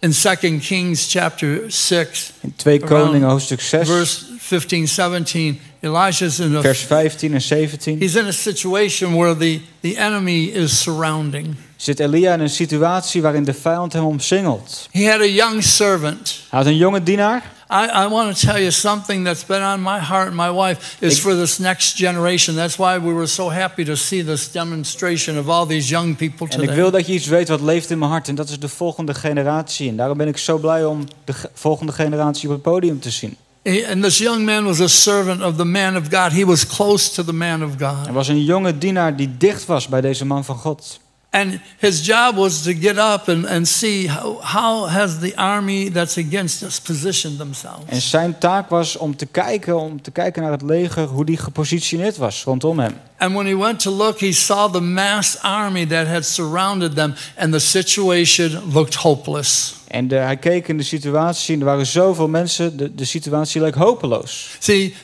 In 0.00 0.10
2 0.10 0.58
Kings 0.58 1.10
chapter 1.12 1.62
6, 1.66 2.32
In 2.40 2.52
2 2.56 2.80
Koningen 2.80 3.28
hoofdstuk 3.28 3.60
6, 3.60 3.88
verse 3.88 4.24
15, 4.38 4.88
17, 4.88 5.60
Elijah's 5.80 6.38
in 6.38 6.56
a 6.56 6.60
vers 6.60 6.80
15 6.80 7.34
en 7.34 7.40
17... 7.42 7.98
He's 7.98 8.14
in 8.14 8.26
a 8.26 8.30
situation 8.32 9.14
where 9.16 9.36
the, 9.36 9.60
the 9.80 9.94
enemy 9.96 10.44
is 10.44 10.80
surrounding. 10.82 11.54
zit 11.76 12.00
Elia 12.00 12.32
in 12.34 12.40
een 12.40 12.50
situatie 12.50 13.22
waarin 13.22 13.44
de 13.44 13.54
vijand 13.54 13.92
hem 13.92 14.04
omsingelt. 14.04 14.88
He 14.92 15.10
had 15.10 15.20
a 15.20 15.24
young 15.26 15.62
servant. 15.62 16.40
Hij 16.50 16.58
had 16.58 16.66
een 16.66 16.76
jonge 16.76 17.02
dienaar. 17.02 17.42
I, 17.72 18.04
I 18.04 18.08
want 18.08 18.38
to 18.40 18.46
tell 18.46 18.58
you 18.60 18.70
something 18.70 19.24
that's 19.24 19.46
been 19.46 19.62
on 19.62 19.82
my 19.82 19.98
heart 19.98 20.26
and 20.28 20.36
my 20.36 20.50
wife 20.52 20.80
is 20.98 21.14
Ik- 21.16 21.20
for 21.22 21.34
this 21.34 21.58
next 21.58 21.96
generation. 21.96 22.56
That's 22.56 22.76
why 22.76 22.98
we 23.00 23.12
were 23.12 23.26
so 23.26 23.50
happy 23.50 23.84
to 23.84 23.94
see 23.94 24.24
this 24.24 24.50
demonstration 24.50 25.38
of 25.38 25.48
all 25.48 25.66
these 25.66 25.88
young 25.88 26.16
people 26.16 26.46
En 26.48 26.52
ik 26.52 26.58
today. 26.60 26.74
wil 26.74 26.90
dat 26.90 27.06
je 27.06 27.12
iets 27.12 27.26
weet 27.26 27.48
wat 27.48 27.60
leeft 27.60 27.90
in 27.90 27.98
mijn 27.98 28.10
hart. 28.10 28.28
En 28.28 28.34
dat 28.34 28.48
is 28.48 28.58
de 28.58 28.68
volgende 28.68 29.14
generatie. 29.14 29.88
En 29.88 29.96
daarom 29.96 30.16
ben 30.18 30.28
ik 30.28 30.36
zo 30.38 30.58
blij 30.58 30.84
om 30.84 31.04
de 31.24 31.32
ge- 31.32 31.50
volgende 31.54 31.92
generatie 31.92 32.48
op 32.48 32.54
het 32.54 32.62
podium 32.62 33.00
te 33.00 33.10
zien. 33.10 33.36
And 33.68 34.02
this 34.02 34.18
young 34.18 34.44
man 34.44 34.64
was 34.64 34.80
a 34.80 34.88
servant 34.88 35.42
of 35.42 35.56
the 35.56 35.64
man 35.64 35.96
of 35.96 36.10
God. 36.10 36.32
He 36.32 36.44
was 36.44 36.64
close 36.66 37.12
to 37.14 37.24
the 37.24 37.32
man 37.32 37.62
of 37.62 37.72
Er 37.80 37.86
God. 37.86 38.10
was 38.12 38.28
een 38.28 38.44
jonge 38.44 38.78
dienaar 38.78 39.16
die 39.16 39.36
dicht 39.38 39.66
was 39.66 39.88
bij 39.88 40.00
deze 40.00 40.24
man 40.24 40.44
van 40.44 40.56
God. 40.56 41.00
And 41.30 41.60
his 41.78 42.06
job 42.06 42.36
was 42.36 42.62
to 42.62 42.72
get 42.72 42.96
up 42.96 43.28
and, 43.28 43.46
and 43.46 43.68
see 43.68 44.08
how, 44.08 44.40
how 44.40 44.88
has 44.88 45.18
the 45.18 45.36
army 45.36 45.90
that's 45.90 46.16
against 46.18 46.62
us 46.62 46.80
positioned 46.80 47.38
themselves. 47.38 47.84
En 47.86 48.00
zijn 48.00 48.38
taak 48.38 48.68
was 48.70 48.96
om 48.96 49.16
te 49.16 49.26
kijken, 49.26 49.78
om 49.78 50.02
te 50.02 50.10
kijken 50.10 50.42
naar 50.42 50.50
het 50.52 50.62
leger, 50.62 51.04
hoe 51.06 51.24
die 51.24 51.36
gepositioneerd 51.36 52.16
was 52.16 52.42
rondom 52.44 52.78
hem. 52.78 52.92
And 53.18 53.32
when 53.32 53.46
he 53.46 53.56
went 53.56 53.80
to 53.80 53.90
look, 53.90 54.20
he 54.20 54.32
saw 54.32 54.72
the 54.72 54.80
mass 54.80 55.38
army 55.42 55.86
that 55.86 56.06
had 56.06 56.24
surrounded 56.24 56.94
them, 56.94 57.14
and 57.36 57.52
the 57.52 57.58
situation 57.58 58.62
looked 58.72 58.94
hopeless. 58.94 59.74
En 59.88 60.08
hij 60.08 60.36
keek 60.36 60.68
in 60.68 60.76
de 60.76 60.82
situatie 60.82 61.54
en 61.54 61.60
er 61.60 61.66
waren 61.66 61.86
zoveel 61.86 62.28
mensen, 62.28 62.76
de, 62.76 62.94
de 62.94 63.04
situatie 63.04 63.60
leek 63.60 63.74
hopeloos. 63.74 64.56
See, 64.58 64.94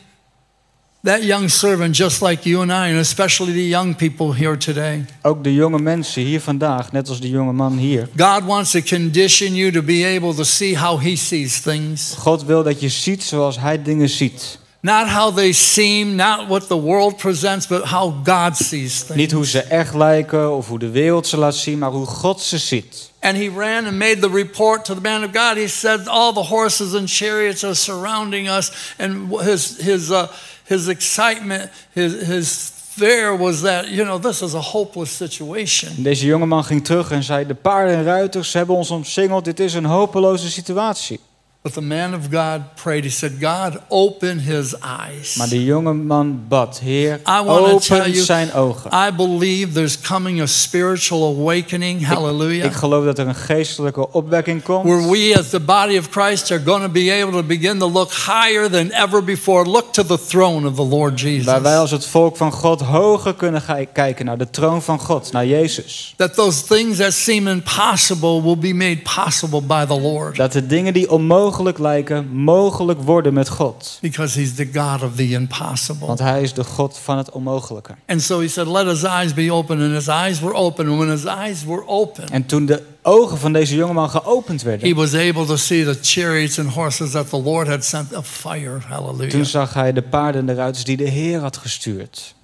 that 1.02 1.22
young 1.22 1.50
servant, 1.50 1.96
just 1.96 2.22
like 2.22 2.48
you 2.48 2.62
and 2.62 2.70
I, 2.70 2.90
and 2.90 2.98
especially 2.98 3.52
the 3.52 3.68
young 3.68 3.96
people 3.96 4.34
here 4.34 4.56
today, 4.56 5.04
Ook 5.22 5.44
de 5.44 5.54
jonge 5.54 5.78
mensen 5.78 6.22
hier 6.22 6.40
vandaag, 6.40 6.92
net 6.92 7.08
als 7.08 7.20
de 7.20 7.28
jonge 7.28 7.52
man 7.52 7.78
hier. 7.78 8.08
God 8.16 8.44
wants 8.44 8.70
to 8.70 8.80
condition 8.80 9.54
you 9.54 9.72
to 9.72 9.82
be 9.82 10.14
able 10.16 10.34
to 10.34 10.42
see 10.42 10.78
how 10.78 11.00
he 11.00 11.16
sees 11.16 11.60
things. 11.60 12.14
God 12.18 12.44
wil 12.44 12.62
dat 12.62 12.80
je 12.80 12.88
ziet 12.88 13.22
zoals 13.22 13.60
hij 13.60 13.82
dingen 13.82 14.08
ziet. 14.08 14.58
Not 14.84 15.08
how 15.08 15.30
they 15.30 15.52
seem, 15.52 16.16
not 16.16 16.48
what 16.48 16.68
the 16.68 16.76
world 16.76 17.16
presents, 17.16 17.66
but 17.66 17.84
how 17.84 18.10
God 18.22 18.54
sees 18.56 19.02
things. 19.02 19.16
Niet 19.16 19.32
hoe 19.32 19.46
ze 19.46 19.62
echt 19.62 19.94
lijken 19.94 20.56
of 20.56 20.68
hoe 20.68 20.78
de 20.78 20.90
wereld 20.90 21.26
ze 21.26 21.36
laat 21.36 21.54
zien, 21.54 21.78
maar 21.78 21.90
hoe 21.90 22.06
God 22.06 22.40
ze 22.40 22.58
ziet. 22.58 23.10
And 23.20 23.36
he 23.36 23.50
ran 23.56 23.86
and 23.86 23.98
made 23.98 24.18
the 24.18 24.30
report 24.30 24.84
to 24.84 24.94
the 24.94 25.00
man 25.00 25.24
of 25.24 25.30
God. 25.32 25.56
He 25.56 25.68
said, 25.68 26.08
All 26.08 26.32
the 26.32 26.42
horses 26.42 26.94
and 26.94 27.10
chariots 27.10 27.64
are 27.64 27.74
surrounding 27.74 28.48
us. 28.48 28.94
And 28.98 29.40
his, 29.40 29.76
his, 29.78 30.10
uh, 30.10 30.26
his 30.64 30.88
excitement, 30.88 31.70
his, 31.92 32.26
his 32.26 32.72
fear 32.96 33.38
was 33.38 33.60
that, 33.60 33.88
you 33.88 34.04
know, 34.04 34.18
this 34.18 34.42
is 34.42 34.54
a 34.54 34.60
hopeless 34.60 35.16
situation. 35.16 36.02
Deze 36.02 36.26
jongeman 36.26 36.64
ging 36.64 36.84
terug 36.84 37.10
en 37.10 37.22
zei: 37.22 37.46
De 37.46 37.54
paarden 37.54 37.96
en 37.96 38.04
ruiters 38.04 38.52
hebben 38.52 38.76
ons 38.76 38.90
omsingeld. 38.90 39.44
Dit 39.44 39.60
is 39.60 39.74
een 39.74 39.84
hopeloze 39.84 40.50
situatie. 40.50 41.20
But 41.64 41.73
the 41.73 41.80
man 41.80 42.12
of 42.14 42.30
God 42.30 42.62
prayed. 42.75 43.04
He 43.04 43.11
said, 43.11 43.40
God, 43.40 43.80
open 43.88 44.38
his 44.38 44.75
eyes. 44.83 45.35
Maar 45.37 45.49
de 45.49 45.64
jonge 45.64 45.92
man 45.92 46.40
bad, 46.49 46.78
Heer, 46.78 47.21
tell 47.23 47.49
open 47.49 48.12
you- 48.12 48.25
zijn 48.25 48.52
ogen. 48.52 48.90
I 49.09 49.11
believe 49.16 49.73
there's 49.73 50.00
coming 50.00 50.40
a 50.40 50.47
spiritual 50.47 51.37
awakening. 51.37 52.06
Hallelujah. 52.06 52.64
Ik 52.64 52.73
geloof 52.73 53.04
dat 53.04 53.18
er 53.18 53.26
een 53.26 53.35
geestelijke 53.35 54.12
opwekking 54.12 54.62
komt. 54.62 54.85
where 54.85 55.11
we 55.11 55.35
as 55.38 55.49
the 55.49 55.61
body 55.61 55.99
of 55.99 56.09
Christ 56.11 56.50
are 56.50 56.62
going 56.64 56.83
to 56.83 56.88
be 56.88 57.23
able 57.23 57.33
to 57.33 57.42
begin 57.42 57.78
to 57.78 57.90
look 57.90 58.12
higher 58.12 58.71
than 58.71 58.90
ever 58.90 59.25
before. 59.25 59.64
Look 59.71 59.92
to 59.92 60.04
the 60.04 60.18
throne 60.26 60.68
of 60.68 60.75
the 60.75 60.87
Lord 60.87 61.21
Jesus. 61.21 61.44
Waar 61.44 61.62
wij 61.62 61.78
als 61.78 61.90
het 61.90 62.06
volk 62.06 62.37
van 62.37 62.52
God 62.52 62.80
hoger 62.80 63.35
kunnen 63.35 63.62
kijken 63.92 64.25
naar 64.25 64.38
de 64.38 64.50
troon 64.50 64.83
van 64.83 64.99
God, 64.99 65.33
naar 65.33 65.47
Jezus. 65.47 66.14
That 66.16 66.35
those 66.35 66.64
things 66.64 66.99
that 66.99 67.12
seem 67.12 67.49
impossible 67.49 68.42
will 68.42 68.59
be 68.59 68.75
made 68.75 69.02
possible 69.14 69.62
by 69.62 69.85
the 69.85 70.00
Lord. 70.00 70.37
Dat 70.37 70.52
de 70.52 70.66
dingen 70.66 70.92
die 70.92 71.11
onmogelijk 71.11 71.52
lijken, 71.62 72.28
mogelijk 72.28 73.02
worden 73.02 73.32
met 73.32 73.49
God. 73.49 73.99
Because 74.00 74.40
he's 74.40 74.54
the 74.54 74.68
God 74.73 75.02
of 75.02 75.14
the 75.14 75.28
impossible. 75.28 76.06
Want 76.06 76.18
hij 76.18 76.42
is 76.42 76.52
de 76.52 76.64
God 76.64 76.99
van 76.99 77.16
het 77.18 77.30
onmogelijke. 77.30 77.94
And 78.06 78.23
so 78.23 78.40
he 78.40 78.49
said, 78.49 78.66
Let 78.66 78.87
his 78.87 79.02
eyes 79.02 79.34
be 79.34 79.52
open. 79.52 79.80
And 79.80 79.92
his 79.92 80.08
eyes 80.08 80.40
were 80.40 80.54
open. 80.54 80.88
And 80.88 80.99
when 80.99 81.11
his 81.11 81.25
eyes 81.25 81.64
were 81.64 81.87
open, 81.87 82.28
En 82.30 82.46
toen 82.46 82.66
de 82.66 82.82
ogen 83.02 83.38
van 83.38 83.52
deze 83.52 83.75
jongeman 83.75 84.11
geopend 84.11 84.62
he 84.62 84.68
werden, 84.68 84.94
was 84.94 85.14
able 85.14 85.44
to 85.44 85.56
see 85.56 85.84
the 85.84 85.99
chariots 86.02 86.58
and 86.58 86.68
horses 86.68 87.11
that 87.11 87.28
the 87.28 87.42
Lord 87.42 87.68
had 87.68 87.84
sent 87.84 88.16
of 88.16 88.28
fire. 88.28 88.78
Hallelujah. 88.88 89.30
toen 89.30 89.44
zag 89.44 89.75
hij 89.75 89.92
de 89.92 90.02
paarden 90.02 90.40
en 90.40 90.46
de 90.46 90.54
ruiters 90.54 90.84
die 90.84 90.96
de 90.96 91.08
Heer 91.08 91.40
had 91.40 91.56
gestuurd. 91.56 92.34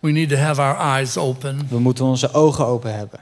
We 0.00 0.10
need 0.10 0.28
to 0.28 0.36
have 0.36 0.60
our 0.60 0.76
eyes 0.76 1.16
open. 1.16 1.66
We 1.70 1.78
moeten 1.78 2.04
onze 2.04 2.32
ogen 2.32 2.66
open 2.66 2.94
hebben. 2.94 3.20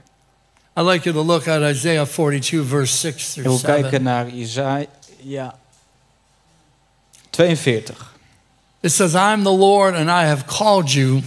I'd 0.78 0.84
like 0.84 1.04
you 1.04 1.14
to 1.14 1.24
look 1.24 1.48
at 1.48 1.62
Isaiah 1.62 2.06
42, 2.06 2.66
verse 2.66 2.96
6 2.96 3.14
Ik 3.14 3.32
through 3.32 3.48
wil 3.48 3.58
7. 3.58 3.80
kijken 3.80 4.02
naar 4.02 4.28
Isaiah 4.28 4.86
42. 7.32 7.94
It 8.82 8.90
says, 8.90 9.14
I'm 9.14 9.42
the 9.44 9.52
Lord 9.52 9.94
and 9.94 10.10
I 10.10 10.24
have 10.24 10.46
called 10.46 10.92
you 10.92 11.22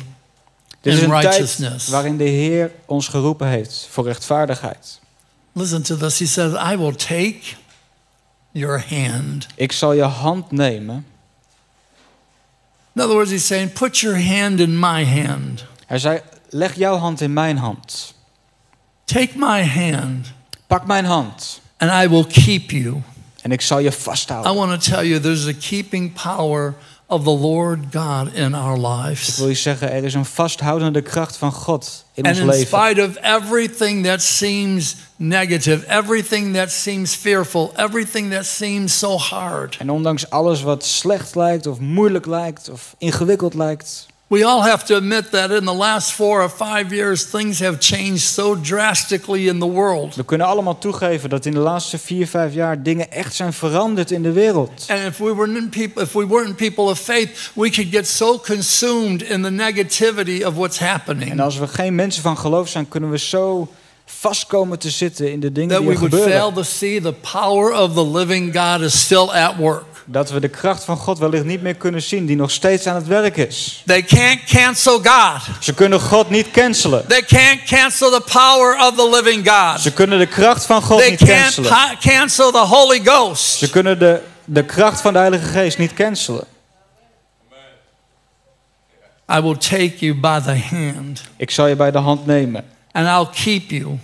Dit 0.82 0.94
is 0.94 1.00
in 1.00 1.10
een 1.12 1.22
tijd 1.22 1.26
righteousness. 1.26 1.88
waarin 1.88 2.18
de 2.18 2.24
Heer 2.24 2.72
ons 2.86 3.08
geroepen 3.08 3.48
heeft 3.48 3.88
voor 3.92 4.06
rechtvaardigheid. 4.06 5.00
Listen 5.52 5.84
to 5.84 5.98
this. 5.98 6.20
He 6.20 6.26
says, 6.26 6.54
I 6.54 6.78
will 6.78 6.96
take 6.96 7.40
your 8.52 8.84
hand. 8.90 9.48
Ik 9.56 9.72
zal 9.72 9.94
je 9.94 10.04
hand 10.04 10.52
nemen. 10.52 11.06
In 12.96 13.02
other 13.02 13.16
words, 13.16 13.32
he's 13.32 13.46
saying, 13.46 13.74
put 13.74 14.00
your 14.00 14.26
hand 14.26 14.60
in 14.60 14.80
my 14.80 15.06
hand. 15.06 15.66
Hij 15.86 16.00
zei, 16.00 16.22
leg 16.50 16.76
jouw 16.76 16.98
hand 16.98 17.22
in 17.22 17.34
mijn 17.34 17.58
hand. 17.58 18.14
Take 19.06 19.32
my 19.36 19.64
hand 19.66 20.32
Pak 20.68 20.86
mijn 20.86 21.06
hand 21.06 21.62
and 21.78 21.92
I 21.92 22.08
will 22.08 22.26
keep 22.26 22.72
you. 22.72 23.02
En 23.42 23.52
ik 23.52 23.62
zal 23.62 23.80
je 23.80 23.90
I 23.90 23.94
vasthouden. 23.94 24.56
want 24.56 24.84
to 24.84 24.92
tell 24.92 25.08
you 25.08 25.20
there's 25.20 25.48
a 25.48 25.54
keeping 25.60 26.14
power 26.24 26.74
of 27.06 27.24
the 27.24 27.30
Lord 27.38 27.80
God 27.92 28.34
in 28.34 28.54
our 28.54 28.78
Ik 28.78 28.86
lives. 29.08 29.38
wil 29.38 29.48
je 29.48 29.54
zeggen, 29.56 29.92
er 29.92 30.04
is 30.04 30.14
een 30.14 30.26
vasthoudende 30.26 31.02
kracht 31.02 31.38
van 31.38 31.52
God 31.52 32.06
in 32.14 32.24
And 32.26 32.34
ons 32.34 32.40
in 32.44 32.50
leven. 32.50 32.68
spite 32.68 33.02
of 33.08 33.16
everything 33.44 34.06
that 34.06 34.22
seems 34.22 34.96
negative, 35.16 35.86
everything 35.88 36.54
that 36.56 36.72
seems 36.72 37.16
fearful, 37.16 37.72
everything 37.76 38.32
that 38.32 38.46
seems 38.46 38.98
so 38.98 39.18
hard, 39.18 39.78
En 39.80 39.90
ondanks 39.90 40.30
alles 40.30 40.62
wat 40.62 40.86
slecht 40.86 41.36
lijkt 41.36 41.68
of 41.68 41.80
moeilijk 41.80 42.26
lijkt 42.26 42.70
of 42.70 42.96
ingewikkeld 42.98 43.54
lijkt. 43.54 44.08
We 44.30 44.44
all 44.44 44.62
have 44.62 44.86
to 44.86 44.96
admit 44.96 45.32
that 45.32 45.52
in 45.52 45.66
the 45.66 45.74
last 45.74 46.14
four 46.14 46.44
or 46.44 46.50
five 46.50 46.94
years, 46.94 47.24
things 47.24 47.60
have 47.60 47.80
changed 47.80 48.22
so 48.22 48.56
drastically 48.56 49.48
in 49.48 49.60
the 49.60 49.68
world. 49.68 50.16
We 50.16 50.26
kunnen 50.26 50.48
allemaal 50.48 50.78
toegeven 50.78 51.30
dat 51.30 51.46
in 51.46 51.52
de 51.52 51.60
laatste 51.60 51.98
vier, 51.98 52.28
vijf 52.28 52.54
jaar 52.54 52.84
dingen 52.84 53.12
echt 53.12 53.36
zijn 53.36 53.54
veranderd 53.54 54.12
in 54.12 54.24
de 54.24 54.32
wereld. 54.32 54.86
And 54.88 55.00
if 55.00 55.18
we 55.18 55.36
weren't 55.36 55.70
people, 55.70 56.04
if 56.04 56.14
we 56.14 56.28
weren't 56.28 56.56
people 56.56 56.84
of 56.84 57.00
faith, 57.00 57.52
we 57.54 57.70
could 57.70 57.92
get 57.92 58.08
so 58.08 58.40
consumed 58.40 59.22
in 59.22 59.42
the 59.42 59.52
negativity 59.52 60.44
of 60.44 60.54
what's 60.54 60.80
happening 60.80 61.32
En 61.32 61.40
als 61.40 61.58
we 61.58 61.68
geen 61.68 61.96
mensen 61.96 62.22
van 62.22 62.38
geloof 62.38 62.70
zijn, 62.70 62.88
kunnen 62.88 63.10
we 63.10 63.18
zo 63.18 63.68
vast 64.20 64.46
komen 64.46 64.80
te 64.80 64.90
zitten 64.90 65.32
in 65.32 65.40
de 65.40 65.52
dingen 65.52 65.70
that 65.70 65.80
die 65.80 65.88
we 65.88 65.94
er 65.94 66.00
would 66.00 66.14
fail 66.24 66.46
gebeuren. 66.48 66.54
to 66.54 66.64
see 66.64 67.02
the 67.02 67.14
power 67.14 67.74
of 67.82 67.94
the 67.94 68.08
living 68.18 68.56
God 68.58 68.82
is 68.82 69.02
still 69.02 69.30
at 69.30 69.56
work. 69.58 69.84
Dat 70.06 70.30
we 70.30 70.40
de 70.40 70.48
kracht 70.48 70.84
van 70.84 70.98
God 70.98 71.18
wellicht 71.20 71.44
niet 71.44 71.62
meer 71.62 71.76
kunnen 71.76 72.02
zien, 72.02 72.26
die 72.26 72.36
nog 72.36 72.52
steeds 72.52 72.88
aan 72.88 72.96
het 72.96 73.08
werk 73.08 73.38
is. 73.38 73.84
They 73.86 74.04
can't 74.04 74.44
cancel 74.44 74.94
God. 75.04 75.42
Ze 75.60 75.74
kunnen 75.74 76.00
God 76.00 76.30
niet 76.30 76.52
cancelen. 76.52 77.08
They 77.08 77.22
can't 77.24 77.64
cancel 77.64 78.10
the 78.12 78.22
power 78.32 78.78
of 78.88 78.96
the 78.96 79.10
living 79.10 79.50
God. 79.50 79.82
Ze 79.82 79.94
kunnen 79.94 80.20
de 80.20 80.26
kracht 80.28 80.66
van 80.66 80.82
God 80.82 81.00
They 81.00 81.10
niet 81.10 81.20
can't 81.20 81.32
cancelen. 81.42 81.70
pa- 81.70 81.96
cancel 82.00 82.52
the 82.52 82.58
Holy 82.66 83.00
Ghost. 83.04 83.58
Ze 83.58 83.70
kunnen 83.70 84.00
de, 84.00 84.22
de 84.46 84.66
kracht 84.66 85.02
van 85.02 85.14
de 85.14 85.20
Heilige 85.20 85.46
Geest 85.46 85.78
niet 85.78 85.94
cancelen. 85.94 86.44
I 89.38 89.42
will 89.42 89.58
take 89.58 89.98
you 90.00 90.14
by 90.16 90.40
the 90.40 90.58
hand 90.76 91.22
Ik 91.38 91.52
zal 91.52 91.68
je 91.68 91.76
bij 91.76 91.92
de 91.92 91.98
hand 91.98 92.26
nemen 92.26 92.66
and 92.92 93.08
I'll 93.08 93.44
keep 93.44 93.70
you. 93.72 94.00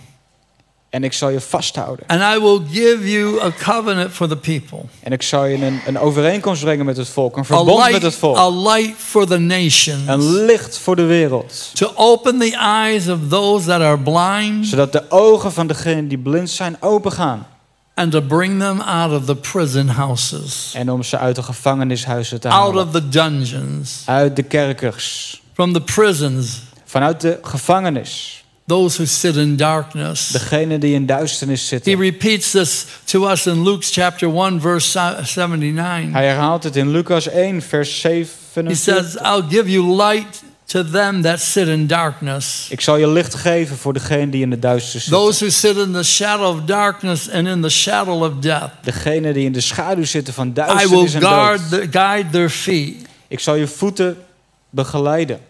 en 0.90 1.04
ik 1.04 1.12
zal 1.12 1.28
je 1.28 1.40
vasthouden. 1.40 2.04
And 2.06 2.20
I 2.36 2.40
will 2.40 2.60
give 2.70 3.10
you 3.10 3.40
a 3.42 3.50
covenant 3.58 4.12
for 4.12 4.28
the 4.28 4.36
people. 4.36 4.78
En 5.02 5.12
ik 5.12 5.22
zal 5.22 5.44
je 5.44 5.64
een, 5.64 5.80
een 5.86 5.98
overeenkomst 5.98 6.62
brengen 6.62 6.84
met 6.84 6.96
het 6.96 7.08
volk, 7.08 7.36
een 7.36 7.42
A 7.42 7.44
verbond 7.44 7.78
met 7.78 7.92
het 7.92 8.02
light, 8.02 8.18
volk. 8.18 8.36
a 8.36 8.50
light 8.50 8.94
for 8.96 9.26
the 9.26 9.38
nations. 9.38 10.06
Een 10.06 10.44
licht 10.44 10.78
voor 10.78 10.96
de 10.96 11.04
wereld. 11.04 11.70
To 11.74 11.92
open 11.94 12.38
the 12.38 12.56
eyes 12.56 13.08
of 13.08 13.18
those 13.28 13.66
that 13.66 13.80
are 13.80 13.98
blind 13.98 14.66
Zodat 14.66 14.92
de 14.92 15.10
ogen 15.10 15.52
van 15.52 15.66
degenen 15.66 16.08
die 16.08 16.18
blind 16.18 16.50
zijn 16.50 16.76
opengaan. 16.80 17.46
and 17.94 18.12
to 18.12 18.20
bring 18.20 18.60
them 18.60 18.80
out 18.80 19.12
of 19.20 19.24
the 19.24 19.36
prison 19.36 19.88
houses, 19.88 20.72
En 20.74 20.90
om 20.92 21.02
ze 21.02 21.18
uit 21.18 21.36
de 21.36 21.42
gevangenishuizen 21.42 22.40
te 22.40 22.48
out 22.48 22.66
halen. 22.74 22.86
of 22.86 22.92
the 22.92 23.08
dungeons, 23.08 24.02
Uit 24.06 24.36
de 24.36 24.42
kerkers. 24.42 25.40
from 25.54 25.72
the 25.72 25.80
prisons, 25.80 26.60
Vanuit 26.84 27.20
de 27.20 27.38
gevangenis. 27.42 28.44
Those 28.66 28.96
who 28.96 29.06
sit 29.06 29.36
in 29.36 29.56
darkness. 29.56 30.28
Degenen 30.32 30.80
die 30.80 30.94
in 30.94 31.06
duisternis 31.06 31.60
He 31.60 31.66
zitten. 31.66 31.98
repeats 31.98 32.50
this 32.50 32.86
to 33.04 33.24
us 33.30 33.46
in 33.46 33.62
Luke 33.62 33.84
chapter 33.90 34.28
1, 34.28 34.60
verse 34.60 34.98
79. 35.24 36.12
Hij 36.12 36.26
herhaalt 36.26 36.62
het 36.64 36.76
in 36.76 36.90
Lucas 36.90 37.28
1, 37.28 37.62
vers 37.62 38.02
He 38.02 38.24
47. 38.52 38.76
says, 38.76 39.16
I'll 39.16 39.42
give 39.48 39.70
you 39.70 39.96
light 40.02 40.42
to 40.66 40.82
them 40.84 41.22
that 41.22 41.40
sit 41.40 41.68
in 41.68 41.86
darkness. 41.86 42.66
Ik 42.70 42.80
zal 42.80 42.96
je 42.96 43.08
licht 43.08 43.34
geven 43.34 43.76
voor 43.76 43.92
degenen 43.92 44.30
die 44.30 44.42
in 44.42 44.50
de 44.50 44.58
duister 44.58 45.00
zitten. 45.00 45.12
Those 45.20 45.44
who 45.44 45.50
sit 45.52 45.76
in 45.76 45.92
the 45.92 46.02
shadow 46.02 46.56
of 46.56 46.64
darkness 46.64 47.30
and 47.30 47.46
in 47.46 47.62
the 47.62 47.68
shadow 47.68 48.22
of 48.22 48.32
death. 48.40 48.70
Degenen 48.82 49.34
die 49.34 49.44
in 49.44 49.52
de 49.52 49.60
schaduw 49.60 50.04
zitten 50.04 50.34
van 50.34 50.46
I 50.48 50.52
will 50.52 50.66
duisternis 50.66 51.14
en 51.14 51.20
guard 51.20 51.70
dood. 51.70 51.80
the, 51.92 51.98
guide 51.98 52.30
their 52.30 52.50
feet 52.50 52.96
Ik 53.28 53.40
zal 53.40 53.54
je 53.54 53.66
voeten 53.66 54.16
begeleiden 54.70 55.40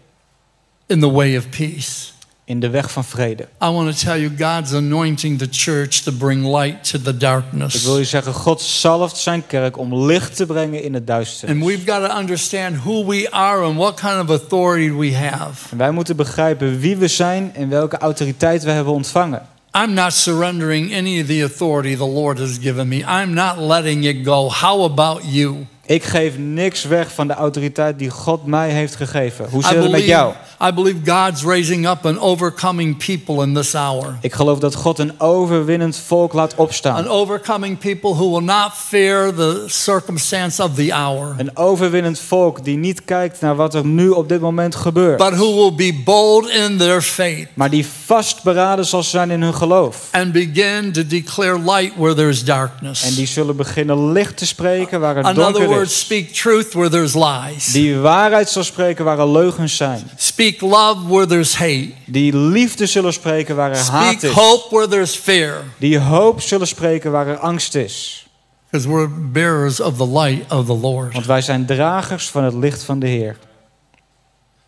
in 0.85 0.99
the 0.99 1.11
way 1.11 1.37
of 1.37 1.49
peace. 1.49 2.15
In 2.49 2.59
de 2.59 2.69
weg 2.69 2.91
van 2.91 3.03
vrede. 3.03 3.43
I 3.63 3.65
want 3.69 3.97
to 3.99 4.05
tell 4.05 4.19
you, 4.21 4.31
God's 4.37 4.73
anointing 4.73 5.37
the 5.39 5.47
church 5.51 5.89
to 6.03 6.11
bring 6.11 6.45
light 6.57 6.89
to 6.91 7.01
the 7.01 7.09
Ik 7.09 7.19
darkness. 7.19 7.83
wil 7.83 7.97
je 7.97 8.03
zeggen, 8.05 8.33
God 8.33 8.61
zalft 8.61 9.17
zijn 9.17 9.47
kerk 9.47 9.77
om 9.77 10.05
licht 10.05 10.35
te 10.35 10.45
brengen 10.45 10.83
in 10.83 10.93
het 10.93 11.01
And 11.01 11.07
duisternis. 11.07 11.65
we've 11.65 11.91
got 11.91 12.09
to 12.09 12.17
understand 12.17 12.75
who 12.77 13.05
we 13.05 13.27
are 13.31 13.63
and 13.63 13.75
what 13.77 13.99
kind 13.99 14.21
of 14.21 14.29
authority 14.29 14.91
we 14.91 15.15
have. 15.15 15.67
En 15.71 15.77
wij 15.77 15.91
moeten 15.91 16.15
begrijpen 16.15 16.79
wie 16.79 16.95
we 16.97 17.07
zijn 17.07 17.51
en 17.55 17.69
welke 17.69 17.97
autoriteit 17.97 18.63
we 18.63 18.71
hebben 18.71 18.93
ontvangen. 18.93 19.41
I'm 19.85 19.93
not 19.93 20.13
surrendering 20.13 20.95
any 20.95 21.21
of 21.21 21.27
the 21.27 21.41
authority 21.41 21.95
the 21.95 22.07
Lord 22.07 22.39
has 22.39 22.57
given 22.61 22.87
me. 22.87 22.95
I'm 22.97 23.33
not 23.33 23.57
letting 23.57 24.05
it 24.05 24.25
go. 24.25 24.49
How 24.51 24.83
about 24.83 25.21
you? 25.25 25.55
Ik 25.89 26.03
geef 26.03 26.37
niks 26.37 26.83
weg 26.83 27.11
van 27.13 27.27
de 27.27 27.33
autoriteit 27.33 27.99
die 27.99 28.09
God 28.09 28.45
mij 28.45 28.69
heeft 28.69 28.95
gegeven. 28.95 29.47
Hoe 29.49 29.63
zit 29.63 29.81
het 29.83 29.91
met 29.91 30.03
jou? 30.05 30.33
I 30.63 30.71
believe 30.73 31.11
God's 31.11 31.43
raising 31.43 31.87
up 31.89 32.05
an 32.05 32.19
overcoming 32.19 33.05
people 33.05 33.43
in 33.45 33.53
this 33.53 33.73
hour. 33.73 34.17
Ik 34.21 34.33
geloof 34.33 34.59
dat 34.59 34.75
God 34.75 34.99
een 34.99 35.11
overwinnend 35.17 35.97
volk 35.97 36.33
laat 36.33 36.53
An 36.57 36.59
opstaan. 36.63 37.07
overcoming 37.07 37.77
people 37.77 38.09
who 38.13 38.29
will 38.31 38.43
not 38.43 38.71
fear 38.75 39.33
the 39.33 39.63
circumstance 39.67 40.63
of 40.63 40.73
the 40.75 40.93
hour, 40.93 41.35
Een 41.37 41.57
overwinnend 41.57 42.19
volk 42.19 42.63
die 42.63 42.77
niet 42.77 43.05
kijkt 43.05 43.41
naar 43.41 43.55
wat 43.55 43.73
er 43.73 43.85
nu 43.85 44.09
op 44.09 44.29
dit 44.29 44.41
moment 44.41 44.75
gebeurt. 44.75 45.17
but 45.17 45.33
who 45.35 45.55
will 45.55 45.75
be 45.75 46.01
bold 46.05 46.49
in 46.49 46.77
their 46.77 47.01
faith 47.01 47.47
Maar 47.53 47.69
die 47.69 47.85
vastberaden 48.05 48.85
zal 48.85 49.03
zijn 49.03 49.31
in 49.31 49.41
hun 49.41 49.53
geloof. 49.55 50.07
and 50.11 50.31
begin 50.31 50.91
to 50.91 51.01
declare 51.07 51.59
light 51.59 51.91
where 51.95 52.13
there's 52.13 52.43
darkness. 52.43 53.03
En 53.03 53.13
die 53.15 53.27
zullen 53.27 53.55
beginnen 53.55 54.11
licht 54.11 54.37
te 54.37 54.45
spreken 54.45 54.99
waar 54.99 55.17
In 55.17 55.25
het 55.25 55.37
other 55.37 55.76
is. 55.81 55.99
speak 55.99 56.33
truth 56.33 56.73
where 56.73 56.89
there's 56.89 57.13
lies. 57.13 57.71
Die 57.71 57.95
waarheid 57.97 58.49
zal 58.49 58.63
spreken 58.63 59.05
waar 59.05 59.19
er 59.19 59.29
leugens 59.29 59.75
zijn. 59.75 60.09
Speak 60.15 60.61
love 60.61 61.07
where 61.07 61.25
there's 61.25 61.55
hate. 61.55 61.91
Die 62.05 62.35
liefde 62.35 62.85
zullen 62.85 63.13
spreken 63.13 63.55
waar 63.55 63.71
er 63.71 63.77
haat 63.77 64.13
Speak 64.13 64.21
is. 64.21 64.31
hope 64.31 64.75
where 64.75 64.87
there's 64.87 65.15
fear. 65.15 65.63
Die 65.77 65.99
hoop 65.99 66.41
zullen 66.41 66.67
spreken 66.67 67.11
waar 67.11 67.27
er 67.27 67.37
angst 67.37 67.75
is. 67.75 68.27
Because 68.69 68.89
we're 68.89 69.09
bearers 69.31 69.79
of 69.79 69.97
the 69.97 70.07
light 70.07 70.51
of 70.51 70.65
the 70.65 70.73
Lord. 70.77 71.13
Want 71.13 71.25
wij 71.25 71.41
zijn 71.41 71.65
dragers 71.65 72.29
van 72.29 72.43
het 72.43 72.53
licht 72.53 72.83
van 72.83 72.99
de 72.99 73.07
Heer. 73.07 73.37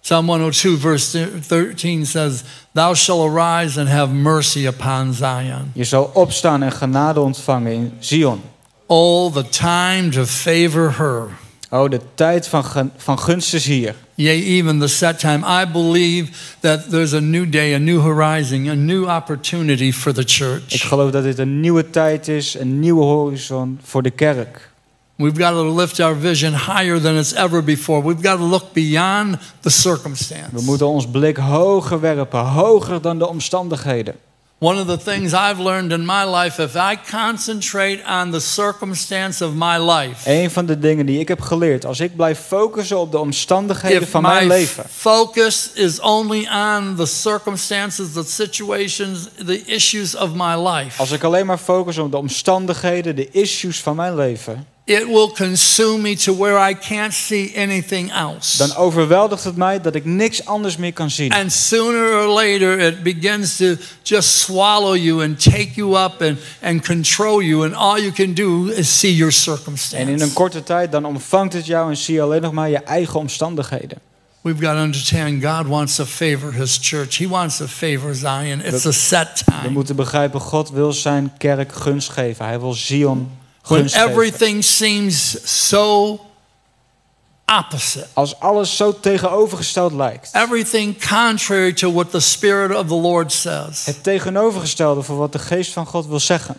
Psalm 0.02 0.28
102, 0.28 0.78
verse 0.78 1.30
13 1.48 2.06
says, 2.06 2.44
Thou 2.74 2.96
shalt 2.96 3.30
arise 3.30 3.80
and 3.80 3.90
have 3.90 4.14
mercy 4.14 4.68
upon 4.68 5.14
Zion. 5.14 5.72
Je 5.74 5.84
zal 5.84 6.12
opstaan 6.14 6.64
en 6.64 6.72
genade 6.72 7.20
ontvangen 7.20 7.72
in 7.72 7.94
Zion. 8.00 8.42
Oh, 8.92 9.30
the 9.34 9.44
time 9.50 10.10
to 10.12 10.26
favor 10.26 10.92
her. 10.98 11.28
Oh, 11.72 11.90
de 11.90 12.00
tijd 12.16 12.48
van, 12.48 12.64
gun- 12.64 12.92
van 12.98 13.20
gunst 13.20 13.54
is 13.54 13.66
hier. 13.66 13.96
Yea, 14.16 14.32
even 14.44 14.80
the 14.80 14.88
set 14.88 15.20
time. 15.20 15.46
I 15.64 15.72
believe 15.72 16.32
that 16.60 16.90
there's 16.90 17.14
a 17.14 17.20
new 17.20 17.46
day, 17.52 17.74
a 17.74 17.78
new 17.78 18.02
horizon, 18.02 18.68
a 18.70 18.74
new 18.76 19.06
opportunity 19.08 19.92
for 19.92 20.14
the 20.14 20.22
Ik 20.22 20.30
church. 20.30 20.88
geloof 20.88 21.12
dat 21.12 21.24
dit 21.24 21.38
een 21.40 21.60
nieuwe 21.60 21.90
tijd 21.90 22.28
is, 22.28 22.54
een 22.60 22.80
nieuwe 22.80 23.04
horizon 23.04 23.80
voor 23.84 24.02
de 24.04 24.10
kerk. 24.10 24.70
We've 25.16 25.42
got 25.44 25.52
to 25.52 25.76
lift 25.76 26.00
our 26.00 26.16
vision 26.20 26.54
higher 26.54 27.02
than 27.02 27.18
it's 27.18 27.34
ever 27.34 27.64
before. 27.64 28.04
We've 28.08 28.28
got 28.28 28.38
to 28.38 28.44
look 28.46 28.74
beyond 28.74 29.32
the 29.32 29.40
We 29.62 29.70
circumstance. 29.70 30.64
moeten 30.66 30.88
ons 30.88 31.08
blik 31.08 31.38
hoger 31.38 32.00
werpen, 32.00 32.40
hoger 32.40 33.02
dan 33.02 33.18
de 33.20 33.28
omstandigheden. 33.28 34.16
One 34.62 34.78
of 34.78 34.88
the 34.88 34.98
things 34.98 35.34
I've 35.34 35.62
learned 35.62 35.92
in 35.92 36.06
my 36.06 36.26
life, 36.26 36.64
if 36.64 36.76
I 36.76 36.98
concentrate 37.12 38.04
on 38.06 38.32
the 38.32 38.40
circumstance 38.40 39.46
of 39.46 39.54
my 39.54 39.78
life, 39.78 40.30
Een 40.30 40.52
van 40.52 40.66
de 40.66 40.80
dingen 40.80 41.06
die 41.06 41.20
ik 41.20 41.28
heb 41.28 41.42
geleerd, 41.42 41.86
als 41.86 42.00
ik 42.00 42.16
blijf 42.16 42.40
focussen 42.40 42.98
op 42.98 43.12
de 43.12 43.18
omstandigheden 43.18 44.08
van 44.08 44.22
mijn 44.22 44.48
my 44.48 44.54
leven, 44.54 44.86
focus 44.90 45.72
is 45.74 46.00
only 46.00 46.48
on 46.54 46.96
the 46.96 47.06
circumstances, 47.06 48.12
the 48.12 48.24
situations, 48.24 49.28
the 49.46 49.66
issues 49.66 50.16
of 50.16 50.30
my 50.34 50.68
life, 50.68 51.00
als 51.00 51.12
ik 51.12 51.24
alleen 51.24 51.46
maar 51.46 51.58
focus 51.58 51.98
op 51.98 52.12
de 52.12 52.18
omstandigheden, 52.18 53.16
de 53.16 53.30
issues 53.30 53.80
van 53.82 53.96
mijn 53.96 54.16
leven, 54.16 54.68
it 54.90 55.06
will 55.08 55.32
consume 55.32 56.02
me 56.02 56.16
to 56.16 56.34
where 56.34 56.70
I 56.70 56.74
can't 56.74 57.14
see 57.14 57.54
anything 57.56 58.12
else. 58.12 58.58
dan 58.58 58.76
overweldigt 58.76 59.44
het 59.44 59.56
mij 59.56 59.82
dat 59.82 59.96
ik 59.96 60.06
niks 60.06 60.46
anders 60.46 60.78
meer 60.78 60.94
kan 60.94 61.10
zien. 61.10 61.32
And 61.32 61.52
sooner 61.52 62.22
or 62.22 62.28
later, 62.28 62.80
it 62.80 63.04
begins 63.04 63.56
to 63.56 63.76
just 64.04 64.30
swallow 64.30 64.96
you 64.96 65.24
and 65.24 65.44
take 65.44 65.70
you 65.74 65.98
up 65.98 66.22
and, 66.22 66.38
and 66.62 66.86
control 66.86 67.42
you. 67.42 67.64
And 67.66 67.76
all 67.76 68.00
you 68.02 68.12
can 68.12 68.34
do 68.34 68.66
is 68.66 69.00
see 69.00 69.16
your 69.16 69.34
En 69.92 70.08
in 70.08 70.22
een 70.22 70.34
korte 70.34 70.64
tijd 70.64 70.92
dan 70.92 71.06
omvangt 71.06 71.54
het 71.54 71.66
jou 71.66 71.90
en 71.90 71.98
zie 71.98 72.14
je 72.14 72.22
alleen 72.22 72.42
nog 72.42 72.52
maar 72.52 72.70
je 72.70 72.78
eigen 72.78 73.20
omstandigheden. 73.20 73.98
We've 74.42 74.66
got 74.66 74.76
to 74.76 74.82
understand 74.82 75.44
God 75.44 75.68
wants 75.68 75.96
to 75.96 76.06
favor 76.06 76.54
His 76.54 76.80
church. 76.82 77.18
He 77.18 77.28
wants 77.28 77.58
to 77.58 77.68
favor 77.68 78.16
Zion. 78.16 78.62
It's 78.64 78.86
a 78.86 78.92
set 78.92 79.44
We 79.46 79.52
time. 79.52 79.70
moeten 79.70 79.96
begrijpen, 79.96 80.40
God 80.40 80.70
wil 80.70 80.94
zijn 80.94 81.32
kerk 81.38 81.74
gunst 81.74 82.10
geven. 82.10 82.46
Hij 82.46 82.60
wil 82.60 82.74
Zion 82.74 83.32
When 83.68 83.90
everything 83.94 84.64
seems 84.64 85.38
so 85.68 86.20
opposite, 87.46 88.08
Als 88.14 88.40
alles 88.40 88.76
zo 88.76 89.00
tegenovergesteld 89.00 89.94
lijkt. 89.94 90.30
everything 90.34 91.08
contrary 91.08 91.74
to 91.74 91.92
what 91.92 92.12
the 92.12 92.20
Spirit 92.20 92.78
of 92.78 92.88
the 92.88 92.96
Lord 92.96 93.32
says, 93.32 93.86
Het 93.86 94.04
tegenovergestelde 94.04 95.02
voor 95.02 95.18
wat 95.18 95.32
de 95.32 95.40
geest 95.40 95.72
van 95.74 95.86
God 95.86 96.06
wil 96.08 96.20
zeggen. 96.20 96.56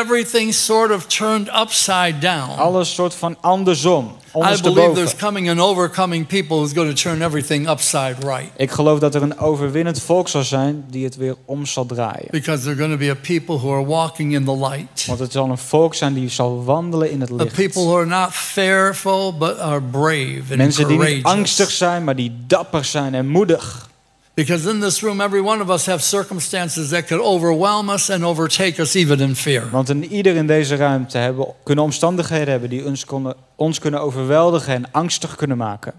Everything 0.00 0.52
sort 0.54 0.90
of 0.90 1.06
turned 1.06 1.48
upside 1.62 2.18
down. 2.20 2.58
Alles 2.58 2.94
soort 2.94 3.14
van 3.14 3.36
andersom. 3.40 4.16
I 4.36 4.60
believe 4.62 4.94
there's 4.94 5.16
coming 5.16 5.48
an 5.48 5.60
overcoming 5.60 6.26
people 6.26 6.56
who's 6.56 6.72
going 6.72 6.88
to 6.96 7.02
turn 7.02 7.22
everything 7.22 7.68
upside 7.68 8.14
right. 8.20 8.50
Ik 8.56 8.70
geloof 8.70 8.98
dat 8.98 9.14
er 9.14 9.22
een 9.22 9.38
overwinnend 9.38 10.02
volk 10.02 10.28
zal 10.28 10.42
zijn 10.42 10.84
die 10.90 11.04
het 11.04 11.16
weer 11.16 11.36
om 11.44 11.66
zal 11.66 11.86
draaien. 11.86 12.28
Because 12.30 12.62
they're 12.62 12.76
going 12.76 12.92
to 12.92 12.98
be 12.98 13.10
a 13.10 13.14
people 13.14 13.58
who 13.58 13.72
are 13.72 13.84
walking 13.86 14.32
in 14.34 14.44
the 14.44 14.56
light. 14.56 15.06
Want 15.06 15.18
het 15.18 15.32
zal 15.32 15.50
een 15.50 15.58
volk 15.58 15.94
zijn 15.94 16.14
die 16.14 16.28
zal 16.28 16.64
wandelen 16.64 17.10
in 17.10 17.20
het 17.20 17.30
A 17.30 17.34
licht. 17.34 17.54
people 17.54 17.82
who 17.82 17.96
are 17.96 18.06
not 18.06 18.32
fearful, 18.32 19.34
but 19.38 19.58
are 19.58 19.80
brave 19.82 20.42
and 20.48 20.56
Mensen 20.56 20.88
die 20.88 20.98
niet 20.98 21.24
angstig 21.24 21.56
courageous. 21.56 21.78
zijn, 21.78 22.04
maar 22.04 22.16
die 22.16 22.32
dapper 22.46 22.84
zijn 22.84 23.14
en 23.14 23.26
moedig. 23.28 23.88
Because 24.34 24.70
in 24.70 24.80
this 24.80 25.00
room, 25.02 25.20
every 25.20 25.40
one 25.40 25.62
of 25.62 25.70
us 25.70 25.86
have 25.86 26.02
circumstances 26.02 26.88
that 26.88 27.06
could 27.06 27.20
overwhelm 27.20 27.88
us 27.88 28.10
and 28.10 28.24
overtake 28.24 28.80
us 28.80 28.96
even 28.96 29.20
in 29.20 29.36
fear. 29.36 29.70
Want 29.70 29.88
in 29.88 30.04
ieder 30.04 30.36
in 30.36 30.46
deze 30.46 30.76
ruimte 30.76 31.18
hebben, 31.18 31.46
kunnen 31.64 31.84
omstandigheden 31.84 32.48
hebben 32.48 32.70
die 32.70 32.84
ons, 32.84 33.04
konden, 33.04 33.34
ons 33.54 33.78
kunnen 33.78 34.00
overweldigen 34.00 34.74
en 34.74 34.92
angstig 34.92 35.36
kunnen 35.36 35.56
maken. 35.56 35.92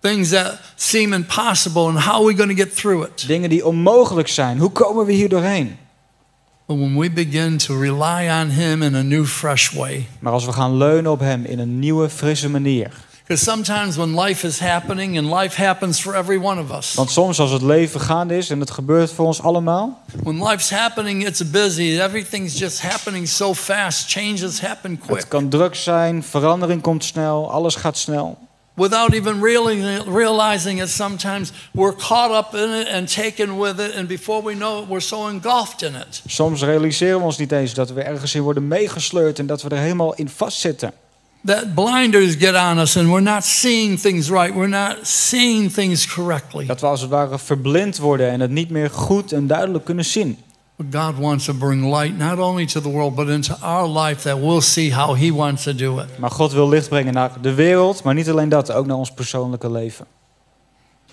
Things 0.00 0.28
that 0.28 0.58
seem 0.74 1.12
impossible 1.12 1.82
and 1.82 1.98
how 1.98 2.14
are 2.14 2.26
we 2.26 2.36
going 2.36 2.56
to 2.56 2.64
get 2.64 2.76
through 2.76 3.06
it? 3.06 3.26
Dingen 3.26 3.50
die 3.50 3.66
onmogelijk 3.66 4.28
zijn. 4.28 4.58
Hoe 4.58 4.70
komen 4.70 5.06
we 5.06 5.12
hier 5.12 5.28
doorheen? 5.28 5.76
But 6.66 6.76
when 6.78 6.98
we 6.98 7.10
begin 7.10 7.58
to 7.58 7.78
rely 7.80 8.28
on 8.28 8.50
Him 8.50 8.82
in 8.82 8.94
a 8.94 9.02
new, 9.02 9.26
fresh 9.26 9.70
way, 9.72 10.06
Maar 10.18 10.32
als 10.32 10.44
we 10.44 10.52
gaan 10.52 10.76
leunen 10.76 11.10
op 11.10 11.20
Hem 11.20 11.44
in 11.44 11.58
een 11.58 11.78
nieuwe, 11.78 12.08
frisse 12.08 12.50
manier. 12.50 12.90
Because 13.26 13.44
sometimes 13.44 13.96
when 13.96 14.14
life 14.14 14.46
is 14.46 14.58
happening, 14.58 15.18
and 15.18 15.28
life 15.30 15.56
happens 15.56 16.00
for 16.00 16.14
every 16.14 16.38
one 16.38 16.60
of 16.60 16.70
us, 16.70 16.94
Want 16.94 17.10
soms 17.10 17.40
als 17.40 17.50
het 17.50 17.62
leven 17.62 18.00
gaande 18.00 18.36
is 18.36 18.50
en 18.50 18.60
het 18.60 18.70
gebeurt 18.70 19.12
voor 19.12 19.26
ons 19.26 19.42
allemaal. 19.42 20.02
when 20.22 20.42
life's 20.48 20.70
happening, 20.70 21.26
it's 21.26 21.50
busy. 21.50 22.00
Everything's 22.00 22.58
just 22.58 22.80
happening 22.80 23.28
so 23.28 23.54
fast. 23.54 24.10
Changes 24.10 24.60
happen 24.60 24.98
quick. 24.98 25.16
Het 25.16 25.28
kan 25.28 25.48
druk 25.48 25.74
zijn, 25.74 26.22
verandering 26.22 26.82
komt 26.82 27.04
snel, 27.04 27.50
alles 27.50 27.74
gaat 27.74 27.96
snel. 27.96 28.38
Without 28.74 29.12
even 29.12 29.42
realizing, 29.42 30.04
realizing 30.14 30.82
it, 30.82 30.88
sometimes 30.90 31.52
we're 31.72 31.94
caught 31.94 32.30
up 32.30 32.54
in 32.54 32.70
it 32.80 32.88
and 32.88 33.14
taken 33.14 33.58
with 33.58 33.78
it, 33.78 33.94
and 33.94 34.08
before 34.08 34.42
we 34.42 34.54
know 34.54 34.82
it, 34.82 34.88
we're 34.88 35.00
so 35.00 35.28
engulfed 35.28 35.82
in 35.82 35.94
it. 35.94 36.22
Soms 36.26 36.62
realiseren 36.62 37.18
we 37.18 37.24
ons 37.24 37.38
niet 37.38 37.52
eens 37.52 37.74
dat 37.74 37.90
we 37.90 38.02
ergens 38.02 38.34
in 38.34 38.42
worden 38.42 38.68
meegesleurd 38.68 39.38
en 39.38 39.46
dat 39.46 39.62
we 39.62 39.68
er 39.68 39.78
helemaal 39.78 40.14
in 40.14 40.28
vastzitten. 40.28 40.92
That 41.46 41.74
blinders 41.74 42.34
get 42.36 42.54
on 42.54 42.78
us, 42.78 42.96
and 42.96 43.08
we're 43.08 43.20
not 43.20 43.44
seeing 43.44 44.00
things 44.00 44.28
right. 44.30 44.54
We're 44.54 44.66
not 44.68 45.06
seeing 45.06 45.72
things 45.72 46.06
correctly. 46.06 46.66
Dat 46.66 46.80
we 46.80 46.86
als 46.86 47.00
het 47.00 47.10
ware 47.10 47.38
verblind 47.38 47.98
worden 47.98 48.30
en 48.30 48.40
het 48.40 48.50
niet 48.50 48.70
meer 48.70 48.90
goed 48.90 49.32
en 49.32 49.46
duidelijk 49.46 49.84
kunnen 49.84 50.04
zien. 50.04 50.38
But 50.76 50.86
God 51.02 51.18
wants 51.18 51.44
to 51.44 51.54
bring 51.54 51.84
light 51.84 52.18
not 52.18 52.38
only 52.38 52.66
to 52.66 52.80
the 52.80 52.90
world, 52.90 53.14
but 53.14 53.28
into 53.28 53.54
our 53.60 53.88
life 53.88 54.22
that 54.22 54.38
we'll 54.38 54.60
see 54.60 54.94
how 54.94 55.16
He 55.16 55.32
wants 55.32 55.62
to 55.62 55.74
do 55.74 55.98
it. 55.98 56.18
Maar 56.18 56.30
God 56.30 56.52
wil 56.52 56.68
licht 56.68 56.88
brengen 56.88 57.14
naar 57.14 57.30
de 57.40 57.54
wereld, 57.54 58.02
maar 58.02 58.14
niet 58.14 58.30
alleen 58.30 58.48
dat, 58.48 58.72
ook 58.72 58.86
naar 58.86 58.96
ons 58.96 59.10
persoonlijke 59.10 59.70
leven. 59.70 60.06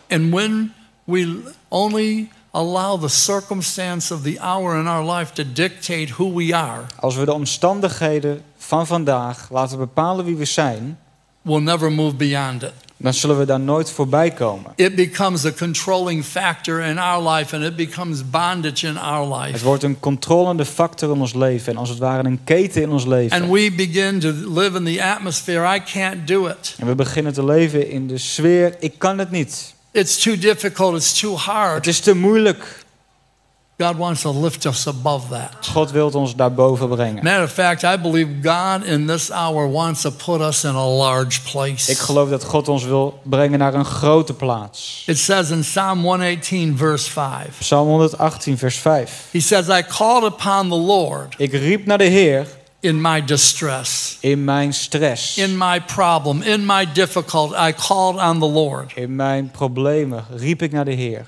And 0.10 0.32
when 0.34 0.74
we 1.04 1.42
only 1.68 2.30
allow 2.52 3.02
the 3.02 3.08
circumstance 3.08 4.14
of 4.14 4.22
the 4.22 4.38
hour 4.40 4.80
in 4.80 4.88
our 4.88 5.18
life 5.18 5.34
to 5.34 5.44
dictate 5.54 6.14
who 6.14 6.34
we 6.34 6.56
are, 6.56 6.82
Als 7.00 7.16
we 7.16 7.26
de 7.26 7.34
omstandigheden 7.34 8.42
van 8.74 8.88
vandaag 8.88 9.48
laten 9.52 9.78
bepalen 9.78 10.26
wie 10.26 10.36
we 10.36 10.46
zijn, 10.46 11.00
we'll 11.42 11.62
never 11.62 11.92
move 11.92 12.16
beyond 12.16 12.64
it. 12.64 12.72
dan 12.98 13.14
zullen 13.14 13.38
we 13.40 13.46
daar 13.46 13.60
nooit 13.60 13.92
voorbij 13.92 14.32
komen. 14.32 14.72
It 14.76 14.96
becomes 14.96 15.46
a 15.46 15.52
controlling 15.52 16.24
factor 16.26 16.80
in 16.82 16.98
our 16.98 17.30
life 17.30 17.56
and 17.56 17.64
it 17.66 17.76
becomes 17.76 18.30
bondage 18.30 18.88
in 18.88 18.98
our 18.98 19.42
Het 19.42 19.52
life. 19.52 19.66
wordt 19.66 19.84
een 19.84 20.00
controlende 20.00 20.66
factor 20.66 21.14
in 21.14 21.20
ons 21.22 21.34
leven 21.34 21.74
en 21.74 21.78
als 21.80 21.90
het 21.90 21.98
ware 21.98 22.28
een 22.28 22.40
keten 22.44 22.82
in 22.82 22.90
ons 22.90 23.06
leven. 23.06 23.42
And 23.42 23.52
we 23.52 23.72
begin 23.76 24.20
to 24.20 24.32
live 24.54 24.78
in 24.78 24.84
the 24.84 25.04
atmosphere 25.04 25.76
I 25.76 25.82
can't 25.94 26.28
do 26.28 26.46
it. 26.48 26.76
En 26.80 26.88
we 26.88 26.96
beginnen 26.96 27.34
te 27.34 27.46
leven 27.46 27.90
in 27.90 28.08
de 28.08 28.18
sfeer, 28.18 28.76
ik 28.80 28.94
kan 28.98 29.18
het 29.18 29.32
niet. 29.32 29.74
It's 29.92 30.18
too 30.24 30.38
difficult, 30.38 30.96
it's 30.96 31.20
too 31.20 31.32
Het 31.34 31.42
hard. 31.42 31.88
is 31.88 32.00
te 32.00 32.16
moeilijk. 32.16 32.83
God 33.78 33.98
wants 33.98 34.22
to 34.22 34.32
lift 34.32 34.66
us 34.66 34.88
above 34.88 35.30
that. 35.30 35.68
God 35.74 35.92
wil 35.92 36.10
ons 36.10 36.36
daarboven 36.36 36.90
brengen. 36.90 37.24
Matter 37.24 37.44
of 37.44 37.52
fact, 37.52 37.84
I 37.84 37.98
believe 37.98 38.28
God 38.42 38.84
in 38.86 39.08
this 39.08 39.32
hour 39.32 39.68
wants 39.68 40.02
to 40.02 40.12
put 40.12 40.42
us 40.42 40.64
in 40.64 40.76
a 40.76 40.88
large 40.88 41.42
place. 41.42 41.92
Ik 41.92 41.98
geloof 41.98 42.30
dat 42.30 42.44
God 42.44 42.68
ons 42.68 42.84
wil 42.84 43.20
brengen 43.24 43.60
naar 43.60 43.74
een 43.74 43.86
grote 43.86 44.34
plaats. 44.34 45.04
It 45.08 45.18
says 45.18 45.50
in 45.50 45.60
Psalm 45.60 46.02
118, 46.02 46.78
verse 46.78 47.12
5, 47.12 47.58
Psalm 47.60 47.88
118, 47.88 48.58
vers 48.58 48.78
5. 48.78 49.28
He 49.32 49.40
says, 49.40 49.70
I 49.70 49.84
called 49.98 50.24
upon 50.24 50.70
the 50.70 50.76
Lord 50.76 51.34
Ik 51.38 51.52
riep 51.52 51.86
naar 51.86 51.98
de 51.98 52.04
Heer 52.04 52.48
in 52.80 53.02
my 53.02 53.26
distress, 53.26 54.18
in 54.20 54.44
mijn 54.44 54.74
stress. 54.74 55.38
in 55.38 55.58
my 55.58 55.82
problem, 55.82 56.42
in 56.42 56.66
my 56.66 56.86
difficulty. 56.94 57.56
I 57.68 57.74
called 57.88 58.16
on 58.22 58.40
the 58.40 58.50
Lord. 58.50 58.92
In 58.96 59.16
mijn 59.16 59.52
problemen 59.52 60.26
riep 60.36 60.62
ik 60.62 60.72
naar 60.72 60.86
de 60.86 60.92
Heer. 60.92 61.28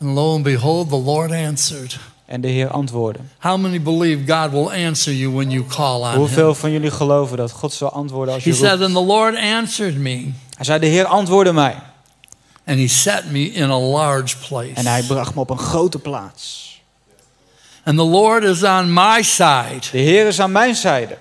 And 0.00 0.14
lo 0.14 0.34
and 0.34 0.44
behold, 0.44 0.88
the 0.88 0.96
Lord 0.96 1.30
answered. 1.32 1.98
En 2.26 2.40
de 2.40 2.48
Heer 2.48 2.68
antwoordde. 2.68 3.20
How 3.38 3.58
many 3.58 3.80
believe 3.80 4.24
God 4.26 4.50
will 4.50 4.70
answer 4.70 5.12
you 5.12 5.32
when 5.34 5.50
you 5.50 5.64
call 5.66 6.02
on 6.02 6.10
Him? 6.10 6.18
Hoeveel 6.18 6.54
van 6.54 6.70
jullie 6.72 6.90
geloven 6.90 7.36
dat 7.36 7.50
God 7.50 7.72
zal 7.72 7.90
antwoorden 7.92 8.34
als 8.34 8.44
je 8.44 8.50
He 8.50 8.56
said? 8.56 8.82
And 8.82 8.94
the 8.94 9.04
Lord 9.04 9.36
answered 9.36 9.96
me, 9.96 10.30
Hij 10.56 10.64
zei, 10.64 10.78
de 10.78 10.86
Heer 10.86 11.04
antwoordde 11.06 11.52
mij. 11.52 11.76
and 12.66 12.78
He 12.78 12.88
set 12.88 13.30
me 13.30 13.52
in 13.52 13.70
a 13.70 13.78
large 13.78 14.36
En 14.74 14.86
hij 14.86 15.02
place. 15.02 15.06
bracht 15.06 15.34
me 15.34 15.40
op 15.40 15.50
een 15.50 15.58
grote 15.58 15.98
plaats. 15.98 16.68
And 17.84 17.96
the 17.98 18.04
Lord 18.04 18.44
is 18.44 18.62
on 18.62 18.92
my 18.92 19.22
side. 19.22 19.80
De 19.92 19.98
Heer 19.98 20.26
is 20.26 20.40
aan 20.40 20.52
mijn 20.52 20.74
zijde. 20.74 21.16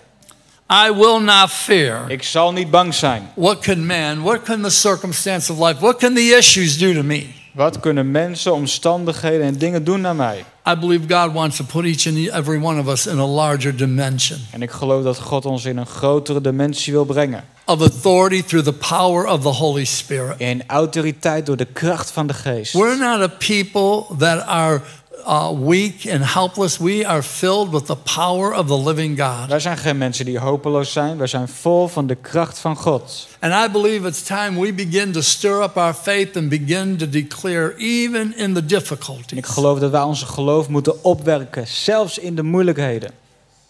I 0.72 0.92
will 0.94 1.20
not 1.20 1.50
fear. 1.50 2.10
Ik 2.12 2.24
zal 2.24 2.52
niet 2.54 2.72
bang 2.72 2.94
zijn. 2.94 3.32
What 3.36 3.60
can 3.60 3.86
man, 3.86 4.22
what 4.22 4.42
can 4.44 4.62
the 4.62 4.70
circumstance 4.70 5.52
of 5.52 5.60
life, 5.60 5.80
what 5.80 5.98
can 5.98 6.13
the 6.13 6.36
issues 6.38 6.78
do 6.78 6.94
to 6.94 7.04
me? 7.04 7.26
Wat 7.51 7.79
kunnen 7.79 8.12
mensen, 8.12 8.53
omstandigheden 8.53 9.45
en 9.45 9.57
dingen 9.57 9.83
doen 9.83 10.01
naar 10.01 10.15
mij? 10.15 10.45
I 10.67 10.75
believe 10.75 11.15
God 11.15 11.33
wants 11.33 11.57
to 11.57 11.63
put 11.63 11.85
each 11.85 12.07
and 12.07 12.45
every 12.45 12.63
one 12.63 12.79
of 12.79 12.88
us 12.88 13.07
in 13.07 13.19
a 13.19 13.25
larger 13.25 13.75
dimension 13.75 14.39
En 14.51 14.62
ik 14.62 14.71
geloof 14.71 15.03
dat 15.03 15.19
God 15.19 15.45
ons 15.45 15.65
in 15.65 15.77
een 15.77 15.85
grotere 15.85 16.41
dimensie 16.41 16.93
wil 16.93 17.05
brengen. 17.05 17.43
of 17.65 17.81
authority 17.81 18.41
through 18.41 18.65
the 18.65 18.73
power 18.73 19.27
of 19.27 19.41
the 19.41 19.49
Holy 19.49 19.85
Spirit. 19.85 20.35
In 20.39 20.63
autoriteit 20.67 21.45
door 21.45 21.57
de 21.57 21.65
kracht 21.65 22.12
van 22.12 22.27
de 22.27 22.33
geest. 22.33 22.73
We're 22.73 22.97
not 22.97 23.21
a 23.21 23.27
people 23.27 24.17
that 24.17 24.45
are 24.45 24.81
uh, 25.27 25.49
weak 25.67 26.08
and 26.12 26.34
helpless. 26.34 26.77
We 26.77 27.08
are 27.08 27.23
filled 27.23 27.69
with 27.71 27.86
the 27.86 27.95
power 27.95 28.53
of 28.53 28.67
the 28.67 28.84
living 28.84 29.19
God. 29.21 29.47
Wij 29.49 29.60
zijn 29.60 29.77
geen 29.77 29.97
mensen 29.97 30.25
die 30.25 30.39
hopeloos 30.39 30.91
zijn. 30.91 31.17
Wij 31.17 31.27
zijn 31.27 31.47
vol 31.47 31.88
van 31.88 32.08
de 32.08 32.15
kracht 32.15 32.60
van 32.60 32.75
God. 32.75 33.27
And 33.39 33.53
I 33.53 33.71
believe 33.71 34.08
it's 34.08 34.23
time 34.23 34.60
we 34.60 34.73
begin 34.73 35.12
to 35.12 35.21
stir 35.21 35.62
up 35.63 35.77
our 35.77 35.93
faith 35.93 36.38
and 36.38 36.49
begin 36.49 36.97
to 36.97 37.10
declare, 37.10 37.73
even 37.77 38.38
in 38.38 38.53
the 38.53 38.60
En 38.60 38.63
ik 38.63 38.69
difficulties. 38.69 39.47
geloof 39.47 39.79
dat 39.79 39.91
wij 39.91 40.01
onze 40.01 40.25
geloof 40.25 40.67
moeten 40.67 41.03
opwerken, 41.03 41.67
zelfs 41.67 42.17
in 42.17 42.36
de 42.36 42.43
moeilijkheden. 42.43 43.12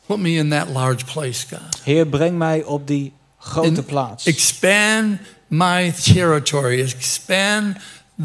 Put 0.06 0.18
me 0.18 0.32
in 0.32 0.50
that 0.50 0.68
large 0.74 1.06
place, 1.14 1.46
God. 1.50 1.82
Heer, 1.84 2.06
breng 2.08 2.38
mij 2.38 2.64
op 2.64 2.88
die 2.88 3.14
grote 3.40 3.68
In- 3.68 3.86
plaats. 3.86 4.26
Expand 4.26 5.20
my 5.48 5.94
territory, 6.14 6.80
expand 6.82 7.78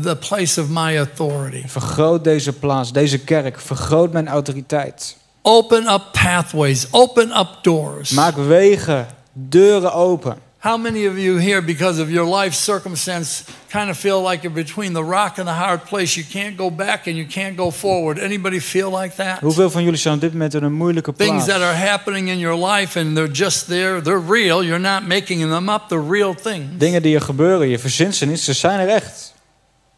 the 0.02 0.16
place 0.16 0.60
of 0.60 0.68
my 0.68 0.98
authority. 0.98 1.62
Vergroot 1.66 2.24
deze 2.24 2.52
plaats, 2.52 2.92
deze 2.92 3.18
kerk. 3.18 3.60
Vergroot 3.60 4.12
mijn 4.12 4.28
autoriteit. 4.28 5.16
Open 5.42 5.92
up 5.92 6.02
pathways, 6.12 6.86
open 6.90 7.38
up 7.38 7.48
doors. 7.62 8.10
Maak 8.10 8.36
wegen, 8.36 9.06
deuren 9.32 9.92
open. 9.92 10.36
How 10.58 10.80
many 10.80 11.06
of 11.06 11.18
you 11.18 11.40
here, 11.40 11.62
because 11.62 12.02
of 12.02 12.08
your 12.08 12.36
life 12.36 12.54
circumstance, 12.54 13.44
kind 13.68 13.90
of 13.90 13.98
feel 13.98 14.22
like 14.22 14.42
you're 14.42 14.62
between 14.64 14.94
the 14.94 15.04
rock 15.04 15.38
and 15.38 15.46
the 15.46 15.52
hard 15.52 15.84
place? 15.84 16.14
You 16.14 16.26
can't 16.30 16.56
go 16.56 16.70
back 16.70 17.06
and 17.06 17.16
you 17.16 17.26
can't 17.26 17.56
go 17.56 17.70
forward. 17.70 18.18
Anybody 18.18 18.60
feel 18.60 18.90
like 19.00 19.14
that? 19.16 19.40
Hoeveel 19.40 19.70
van 19.70 19.82
jullie 19.82 19.98
zijn 19.98 20.14
op 20.14 20.20
dit 20.20 20.32
moment 20.32 20.54
in 20.54 20.62
een 20.62 20.72
moeilijke 20.72 21.12
Things 21.12 21.44
plaats? 21.44 21.46
that 21.46 21.60
are 21.60 21.86
happening 21.86 22.28
in 22.28 22.38
your 22.38 22.66
life 22.66 23.00
and 23.00 23.14
they're 23.14 23.32
just 23.32 23.66
there, 23.66 24.00
they're 24.02 24.26
real. 24.28 24.64
You're 24.64 24.78
not 24.78 25.06
making 25.06 25.40
them 25.50 25.68
up, 25.68 25.82
they're 25.88 26.10
real 26.10 26.34
things. 26.34 26.64
Dingen 26.78 27.02
die 27.02 27.14
er 27.14 27.22
gebeuren, 27.22 27.68
je 27.68 27.78
verzint 27.78 28.14
ze 28.14 28.26
niet, 28.26 28.40
ze 28.40 28.52
zijn 28.52 28.80
er 28.80 28.88
echt. 28.88 29.33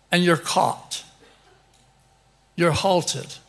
And 0.08 0.22
you're 0.22 0.42
caught. 0.42 1.04
You're 2.54 2.74
halted. 2.76 3.40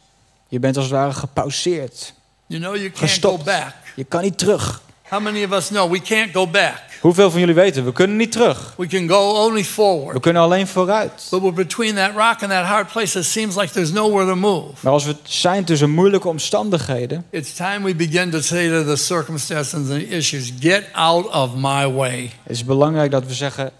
Je 0.48 0.60
bent 0.60 0.76
als 0.76 0.86
het 0.86 0.94
ware 0.94 1.14
gepauzeerd. 1.14 2.14
You 2.48 2.62
know 2.62 2.76
you 2.76 2.90
can't 2.90 3.00
Gestopt. 3.10 3.38
go 3.38 3.44
back. 3.44 3.74
Je 3.96 4.04
kan 4.04 4.22
niet 4.22 4.38
terug. 4.38 4.82
How 5.10 5.22
many 5.22 5.44
of 5.44 5.52
us 5.52 5.68
know 5.68 5.92
we 5.92 6.02
can't 6.02 6.32
go 6.34 6.48
back? 6.48 6.82
Hoeveel 7.02 7.32
van 7.32 7.40
jullie 7.40 7.56
weten, 7.56 7.86
we 7.86 7.92
kunnen 7.92 8.18
niet 8.18 8.32
terug. 8.32 8.74
We 8.78 8.88
can 8.88 9.08
go 9.08 9.46
only 9.46 9.62
We 9.62 9.66
forward. 9.68 10.20
kunnen 10.22 10.42
alleen 10.42 10.68
vooruit. 10.68 11.28
But 11.30 11.42
we're 11.42 11.54
between 11.54 11.96
that 11.96 12.12
rock 12.12 12.42
and 12.42 12.50
that 12.52 12.66
hard 12.66 12.88
place. 12.92 13.20
It 13.20 13.26
seems 13.26 13.56
like 13.56 13.72
there's 13.74 13.92
nowhere 13.92 14.26
to 14.30 14.36
move. 14.36 14.72
Maar 14.80 14.94
als 14.94 15.06
we 15.06 15.16
zijn 15.24 15.64
tussen 15.66 15.90
moeilijke 15.90 16.28
omstandigheden, 16.28 17.26
It's 17.30 17.54
time 17.54 17.80
we 17.84 17.96
begin 17.96 18.30
to 18.32 18.42
say 18.42 18.70
to 18.70 18.84
the 18.86 18.96
circumstances 18.96 19.74
and 19.74 19.88
the 19.88 20.08
issues, 20.08 20.52
get 20.60 20.84
out 20.94 21.28
of 21.34 21.56
my 21.56 21.92
way. 21.92 22.32
is 22.48 22.58
het 22.58 22.68
belangrijk 22.68 23.12
dat 23.12 23.26
we 23.26 23.34
zeggen 23.34 23.72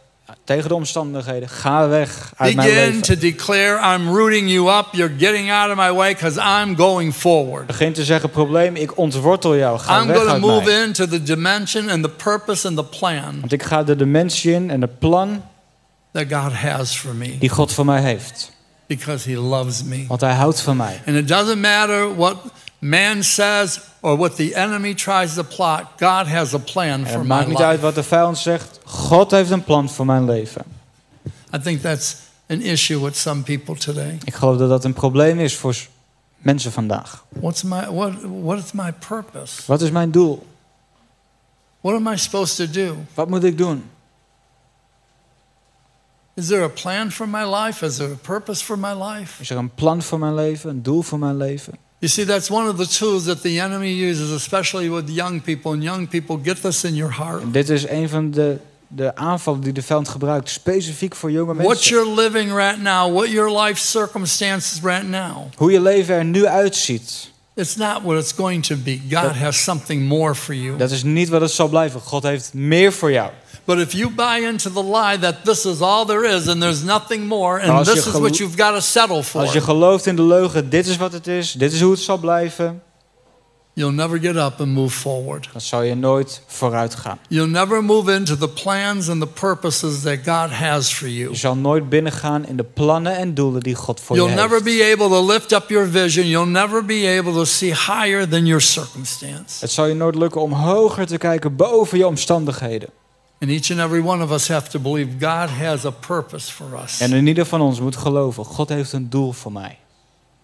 tegen 0.44 0.70
de 0.70 0.76
omstandigheden, 0.76 1.50
ga 1.50 1.88
weg 1.88 2.32
uit 2.38 2.56
mijn 2.56 2.68
Begin 2.68 2.86
leven. 2.86 3.02
to 3.02 3.16
declare, 3.18 3.96
I'm 3.96 4.08
rooting 4.16 4.50
you 4.50 4.78
up. 4.78 4.86
You're 4.92 5.14
getting 5.18 5.52
out 5.52 5.70
of 5.70 5.76
my 5.78 5.92
way 5.92 6.14
because 6.14 6.38
I'm 6.40 6.76
going 6.76 7.14
forward. 7.14 7.66
Begin 7.66 7.94
te 7.94 8.04
zeggen, 8.04 8.30
probleem, 8.30 8.76
ik 8.76 8.98
ontwortel 8.98 9.56
jou, 9.58 9.80
ga 9.80 10.00
I'm 10.02 10.08
weg 10.08 10.16
going 10.16 10.28
to 10.28 10.34
uit 10.34 10.42
move 10.42 10.64
mij. 10.64 10.84
into 10.84 11.08
the 11.08 11.24
dimension 11.24 11.90
and 11.90 12.04
the 12.04 12.10
purpose 12.10 12.68
and 12.68 12.78
the 12.78 12.84
plan 12.84 13.40
Want 13.40 13.52
ik 13.52 13.64
ga 13.64 13.84
de 13.84 13.96
dimensie 13.96 14.54
in 14.54 14.70
en 14.72 14.80
de 14.80 14.88
plan 14.88 15.44
that 16.12 16.26
God 16.30 16.54
has 16.54 16.98
for 16.98 17.16
me 17.16 17.38
die 17.38 17.50
God 17.50 17.74
voor 17.74 17.86
mij 17.86 18.02
heeft. 18.02 18.52
Because 18.88 19.32
He 19.32 19.38
loves 19.38 19.84
me. 19.84 20.06
Want 20.08 20.22
hij 20.22 20.34
houdt 20.34 20.62
van 20.62 20.78
mij. 20.78 21.02
And 21.06 21.16
it 21.16 21.28
doesn't 21.28 21.60
matter 21.62 22.16
what 22.16 22.38
man 22.80 23.24
says 23.24 23.80
or 24.00 24.18
what 24.18 24.36
the 24.36 24.56
enemy 24.56 24.94
tries 24.94 25.34
to 25.34 25.44
plot, 25.44 25.84
God 25.98 26.28
has 26.28 26.54
a 26.54 26.58
plan 26.58 27.06
for 27.06 27.20
het 27.20 27.22
my 27.22 27.28
maakt 27.28 27.48
niet 27.48 27.58
uit 27.58 27.72
life. 27.72 27.82
wat 27.82 27.96
de 27.96 28.04
vijand 28.04 28.38
zegt. 28.38 28.80
God 28.84 29.32
heeft 29.32 29.50
een 29.50 29.64
plan 29.64 29.90
voor 29.90 30.06
mijn 30.06 30.26
leven. 30.26 30.62
I 31.56 31.60
think 31.60 31.82
that's 31.82 32.16
an 32.50 32.62
issue 32.62 33.04
with 33.04 33.18
some 33.18 33.42
people 33.42 33.76
today. 33.76 34.18
Ik 34.24 34.34
geloof 34.34 34.58
dat 34.58 34.70
dat 34.70 34.84
een 34.84 34.94
probleem 34.94 35.40
is 35.40 35.56
voor 35.56 35.76
mensen 36.38 36.72
vandaag. 36.72 37.24
What's 37.30 37.64
my 37.64 37.88
what 37.92 38.14
what 38.44 38.58
is 38.58 38.72
my 38.72 38.94
purpose? 39.08 39.62
Wat 39.66 39.82
is 39.82 39.92
mijn 39.92 40.12
doel? 40.12 40.46
What 41.82 41.96
am 41.96 42.08
I 42.08 42.18
supposed 42.18 42.56
to 42.56 42.80
do? 42.82 42.96
Wat 43.14 43.30
moet 43.30 43.44
ik 43.44 43.58
doen? 43.58 43.84
Is 46.38 46.48
there 46.48 46.64
a 46.64 46.70
plan 46.70 47.12
for 47.12 47.28
my 47.28 47.44
life? 47.44 47.86
Is 47.86 47.98
there 47.98 48.12
a 48.12 48.16
purpose 48.22 48.64
for 48.64 48.78
my 48.78 48.94
life? 48.94 49.42
Is 49.42 49.50
er 49.50 49.58
een 49.58 49.70
plan 49.76 50.02
voor 50.02 50.20
mijn 50.20 50.36
leven? 50.36 50.70
Een 50.70 50.84
doel 50.84 51.02
voor 51.02 51.20
mijn 51.20 51.38
leven? 51.38 51.74
You 52.00 52.12
see, 52.12 52.26
that's 52.26 52.50
one 52.50 52.70
of 52.70 52.76
the 52.76 52.98
tools 52.98 53.24
that 53.24 53.42
the 53.42 53.60
enemy 53.62 54.04
uses, 54.10 54.30
especially 54.32 54.90
with 54.90 55.04
young 55.16 55.42
people. 55.42 55.72
And 55.72 55.84
young 55.84 56.08
people, 56.08 56.40
get 56.44 56.62
this 56.62 56.84
in 56.84 56.96
your 56.96 57.14
heart. 57.18 57.42
En 57.42 57.52
dit 57.52 57.70
is 57.70 57.88
een 57.88 58.10
van 58.10 58.32
de, 58.32 58.58
de 58.88 59.16
aanvallen 59.16 59.62
die 59.62 59.74
de 59.74 59.82
vijand 59.82 60.08
gebruikt. 60.08 60.50
Specifiek 60.50 61.16
voor 61.16 61.32
jonge 61.32 61.54
What 61.54 61.68
mensen. 61.68 61.96
you're 61.96 62.22
living 62.22 62.52
right 62.54 62.82
now, 62.82 63.14
what 63.14 63.30
your 63.30 63.62
life 63.62 63.80
circumstances 63.82 64.80
right 64.82 65.08
now, 65.08 65.38
Hoe 65.56 65.72
je 65.72 65.82
leven 65.82 66.16
er 66.16 66.26
nu 66.26 66.46
uitziet. 66.46 67.32
it's 67.54 67.76
not 67.76 68.02
what 68.04 68.18
it's 68.20 68.32
going 68.34 68.64
to 68.66 68.76
be. 68.76 69.00
God 69.10 69.36
has 69.36 69.64
something 69.64 70.08
more 70.08 70.36
for 70.36 70.56
you. 70.56 70.78
Dat 70.78 70.92
is 70.92 71.04
niet 71.04 71.30
wat 71.30 71.42
het 71.42 71.52
zal 71.52 71.68
blijven. 71.68 72.02
God 72.02 72.24
heeft 72.24 72.54
meer 72.54 72.94
voor 72.94 73.12
jou. 73.12 73.32
But 73.68 73.80
if 73.80 73.92
you 73.92 74.10
buy 74.10 74.40
into 74.48 74.70
the 74.72 74.84
lie 74.84 75.18
that 75.18 75.44
this 75.44 75.66
is 75.66 75.82
all 75.82 76.06
there 76.06 76.36
is 76.36 76.48
and 76.48 76.62
there's 76.62 76.84
nothing 76.84 77.28
more, 77.28 77.62
and 77.62 77.86
this 77.86 78.08
is 78.08 78.14
what 78.14 78.38
you've 78.38 78.56
got 78.56 78.74
to 78.74 78.80
settle 78.80 79.24
for, 79.24 79.42
Als 79.42 79.54
je 79.54 79.62
gelooft 79.62 80.06
in 80.06 80.16
de 80.16 80.22
leugen, 80.22 80.70
dit 80.70 80.88
is 80.88 80.98
wat 80.98 81.12
het 81.12 81.28
is. 81.28 81.52
Dit 81.52 81.74
is 81.74 81.82
hoe 81.82 81.92
het 81.92 82.00
zal 82.00 82.18
blijven. 82.18 82.82
you'll 83.78 83.92
never 83.92 84.18
get 84.18 84.36
up 84.36 84.60
and 84.60 84.74
move 84.74 84.94
forward. 84.94 85.50
Dan 85.52 85.62
zal 85.62 85.82
je 85.82 85.96
nooit 85.96 86.42
vooruit 86.48 86.96
gaan. 86.96 87.20
You'll 87.30 87.50
never 87.50 87.84
move 87.84 88.14
into 88.14 88.38
the 88.38 88.50
plans 88.50 89.10
and 89.10 89.22
the 89.22 89.28
purposes 89.28 90.02
that 90.02 90.18
God 90.26 90.50
has 90.50 90.94
for 90.94 91.08
you. 91.08 91.30
Je 91.30 91.38
zal 91.38 91.56
nooit 91.56 91.90
binnengaan 91.90 92.48
in 92.48 92.58
de 92.58 92.64
plannen 92.64 93.16
en 93.16 93.34
doelen 93.34 93.62
die 93.62 93.76
God 93.76 94.00
voor 94.00 94.16
You'll 94.16 94.30
je 94.30 94.36
never 94.36 94.62
heeft. 94.64 94.64
be 94.64 94.92
able 94.94 95.10
to 95.10 95.26
lift 95.26 95.52
up 95.52 95.70
your 95.70 95.90
vision. 95.92 96.28
You'll 96.28 96.50
never 96.50 96.86
be 96.86 97.18
able 97.20 97.34
to 97.34 97.46
see 97.46 97.70
higher 97.70 98.30
than 98.30 98.46
your 98.46 98.62
circumstance. 98.62 99.60
Het 99.60 99.72
zal 99.72 99.86
je 99.86 99.94
nooit 99.94 100.16
lukken 100.16 100.42
om 100.42 100.52
hoger 100.52 101.06
te 101.06 101.18
kijken 101.18 101.56
boven 101.56 101.98
je 101.98 102.08
omstandigheden. 102.08 102.90
And 103.40 103.52
each 103.52 103.72
and 103.72 103.80
every 103.80 104.02
one 104.02 104.24
of 104.24 104.32
us 104.32 104.48
have 104.48 104.70
to 104.70 104.80
believe 104.80 105.20
God 105.20 105.50
has 105.50 105.86
a 105.86 105.92
purpose 105.92 106.52
for 106.52 106.76
us. 106.84 107.00
En 107.00 107.14
in 107.14 107.28
ieder 107.28 107.46
van 107.46 107.62
ons 107.62 107.80
moet 107.80 107.96
geloven, 107.96 108.46
God 108.46 108.70
heeft 108.70 108.94
een 108.94 109.10
doel 109.10 109.32
voor 109.32 109.52
mij. 109.52 109.78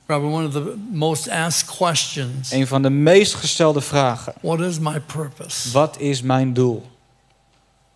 Probably 0.06 0.32
one 0.32 0.46
of 0.46 0.54
the 0.54 0.76
most 0.92 1.30
asked 1.30 1.78
questions 1.78 2.52
Een 2.52 2.68
van 2.68 2.82
de 2.82 2.90
meest 2.90 3.34
gestelde 3.34 3.82
vragen. 3.82 4.34
What 4.42 4.60
is 4.60 4.80
my 4.80 5.00
purpose? 5.00 5.72
Wat 5.72 6.00
is 6.00 6.22
mijn 6.22 6.54
doel? 6.54 6.92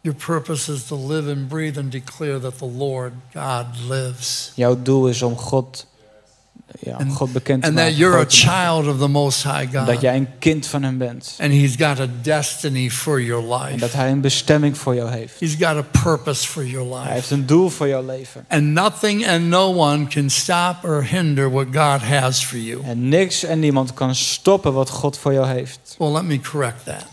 Your 0.02 0.18
purpose 0.26 0.74
is 0.74 0.86
to 0.86 0.96
live 1.08 1.30
and 1.30 1.48
breathe 1.48 1.78
and 1.78 1.92
declare 1.92 2.40
that 2.40 2.58
the 2.58 2.66
Lord 2.66 3.14
God 3.34 3.66
lives. 3.90 4.52
Jouw 4.56 4.82
doel 4.82 5.08
is 5.08 5.22
om 5.22 5.38
God, 5.38 5.86
ja, 6.80 6.96
And- 6.98 7.14
God 7.14 7.34
bekend 7.34 7.64
And 7.64 7.74
maken. 7.74 7.90
that 7.90 8.00
you're 8.00 8.20
a 8.20 8.26
child 8.28 8.88
of 8.94 9.00
the 9.00 9.08
Most 9.08 9.44
High 9.44 9.72
Dat 9.72 9.88
God. 9.90 10.02
jij 10.02 10.16
een 10.16 10.28
kind 10.40 10.68
van 10.68 10.84
hem 10.84 10.98
bent. 10.98 11.36
And 11.42 11.52
He's 11.52 11.76
got 11.76 12.00
a 12.00 12.08
destiny 12.22 12.90
for 12.90 13.22
your 13.22 13.44
En 13.44 13.72
dat 13.72 13.82
life. 13.82 13.98
hij 13.98 14.12
een 14.12 14.22
bestemming 14.22 14.78
voor 14.78 14.96
jou 14.96 15.10
heeft. 15.12 15.40
He's 15.40 15.56
got 15.56 15.76
a 15.76 15.86
purpose 16.04 16.48
for 16.48 16.66
your 16.66 16.90
Hij 16.92 17.00
life. 17.02 17.14
heeft 17.14 17.32
een 17.32 17.46
doel 17.46 17.70
voor 17.70 17.88
jouw 17.88 18.06
leven. 18.06 18.46
And 18.50 18.64
nothing 18.64 19.28
and 19.28 19.44
no 19.44 19.74
one 19.74 20.08
can 20.08 20.30
stop 20.30 20.76
or 20.84 21.04
hinder 21.04 21.52
what 21.52 21.66
God 21.72 22.02
has 22.02 22.46
for 22.46 22.58
you. 22.58 22.84
En 22.84 23.10
niks 23.10 23.44
en 23.44 23.60
niemand 23.60 23.94
kan 23.94 24.16
stoppen 24.16 24.74
wat 24.74 24.90
God 24.90 25.18
voor 25.18 25.34
jou 25.34 25.48
heeft. 25.48 25.96
Well, 25.98 26.12
let 26.12 26.24
me 26.24 26.40
correct 26.42 26.86
that. 26.86 27.06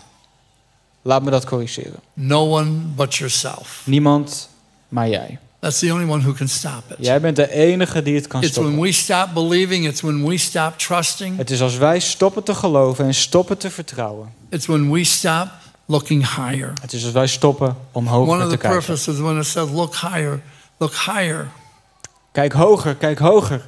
Laat 1.02 1.22
me 1.22 1.30
dat 1.30 1.44
corrigeren. 1.44 2.00
No 2.12 2.50
one 2.58 2.70
but 2.70 3.14
yourself. 3.14 3.82
Niemand, 3.84 4.48
maar 4.88 5.08
jij. 5.08 5.38
That's 5.64 5.78
the 5.78 5.92
only 5.92 6.04
one 6.10 6.22
who 6.22 6.32
can 6.34 6.48
stop 6.48 6.82
it. 6.90 6.96
Jij 6.98 7.20
bent 7.20 7.36
de 7.36 7.50
enige 7.52 8.02
die 8.02 8.14
het 8.14 8.26
kan 8.26 8.42
It's 8.42 8.56
when 8.56 8.64
stoppen. 8.66 8.84
we 8.86 8.92
stop 8.92 9.28
believing, 9.34 9.86
it's 9.86 10.00
when 10.00 10.24
we 10.26 10.38
stop 10.38 10.78
trusting, 10.78 11.36
Het 11.36 11.50
is 11.50 11.60
als 11.62 11.76
wij 11.76 12.00
stoppen 12.00 12.42
te 12.42 12.54
geloven 12.54 13.04
en 13.04 13.14
stoppen 13.14 13.58
te 13.58 13.70
vertrouwen. 13.70 14.32
it's 14.48 14.66
when 14.66 14.90
we 14.90 15.04
stop 15.04 15.48
looking 15.86 16.22
higher. 16.36 16.72
Het 16.80 16.92
is 16.92 17.04
als 17.04 17.12
wij 17.12 17.26
stoppen 17.26 17.76
om 17.92 18.06
One 18.08 18.16
hoger 18.16 18.36
of 18.36 18.42
te 18.42 18.48
the 18.50 18.56
kijken. 18.56 18.78
purposes 18.78 19.18
when 19.18 19.38
it 19.38 19.46
says 19.46 19.70
look 19.70 19.94
higher, 19.96 20.40
look 20.76 20.92
higher, 20.94 21.48
Kijk 22.32 22.52
hoger, 22.52 22.94
kijk 22.94 23.18
hoger. 23.18 23.66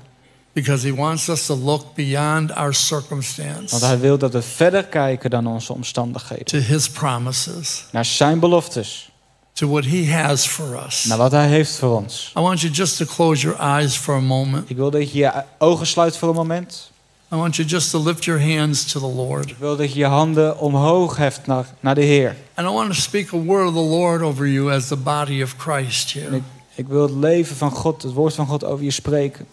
because 0.52 0.86
He 0.88 0.94
wants 0.94 1.28
us 1.28 1.46
to 1.46 1.56
look 1.56 1.94
beyond 1.94 2.50
our 2.50 2.62
Want 2.62 2.76
circumstance 2.76 3.84
hij 3.86 3.98
wil 4.00 4.18
dat 4.18 4.32
we 4.32 4.42
verder 4.42 4.84
kijken 4.84 5.30
dan 5.30 5.46
onze 5.46 5.72
omstandigheden. 5.72 6.44
to 6.44 6.58
His 6.58 6.88
promises, 6.90 7.84
Naar 7.92 8.04
zijn 8.04 8.38
beloftes. 8.40 9.10
To 9.56 9.68
what 9.68 9.84
He 9.84 10.04
has 10.12 10.46
for 10.46 10.84
us. 10.86 11.04
Naar 11.04 11.18
wat 11.18 11.32
hij 11.32 11.48
heeft 11.48 11.76
voor 11.76 11.96
ons. 11.96 12.32
I 12.38 12.40
want 12.40 12.60
you 12.60 12.72
just 12.72 12.96
to 12.96 13.04
close 13.04 13.42
your 13.42 13.58
eyes 13.60 13.96
for 13.96 14.14
a 14.14 14.20
moment. 14.20 14.70
Ik 14.70 14.76
wil 14.76 14.90
dat 14.90 15.12
je 15.12 15.18
je 15.18 15.32
ogen 15.58 15.86
sluit 15.86 16.16
voor 16.16 16.28
een 16.28 16.34
moment. 16.34 16.90
I 17.32 17.36
want 17.36 17.56
you 17.56 17.68
just 17.68 17.90
to 17.90 18.02
lift 18.02 18.24
your 18.24 18.56
hands 18.56 18.92
to 18.92 19.00
the 19.00 19.14
Lord. 19.14 19.50
Ik 19.50 19.56
wil 19.58 19.76
dat 19.76 19.92
je 19.92 19.98
je 19.98 20.06
handen 20.06 20.58
omhoog 20.58 21.16
heft 21.16 21.46
naar, 21.46 21.74
naar 21.80 21.94
de 21.94 22.02
Heer. 22.04 22.36
And 22.54 22.68
I 22.68 22.72
want 22.72 22.88
to 22.88 23.00
speak 23.00 23.32
a 23.32 23.36
word 23.36 23.66
of 23.66 23.74
the 23.74 23.80
Lord 23.80 24.22
over 24.22 24.46
you 24.46 24.72
as 24.72 24.88
the 24.88 24.96
body 24.96 25.42
of 25.42 25.54
Christ 25.58 26.12
here. 26.12 26.36
ik, 26.36 26.42
ik 26.74 26.88
wil 26.88 27.02
het 27.02 27.14
leven 27.14 27.56
van 27.56 27.70
God, 27.70 28.02
het 28.02 28.12
woord 28.12 28.34
van 28.34 28.46
God 28.46 28.64
over 28.64 28.84
je 28.84 28.90
spreken. 28.90 29.46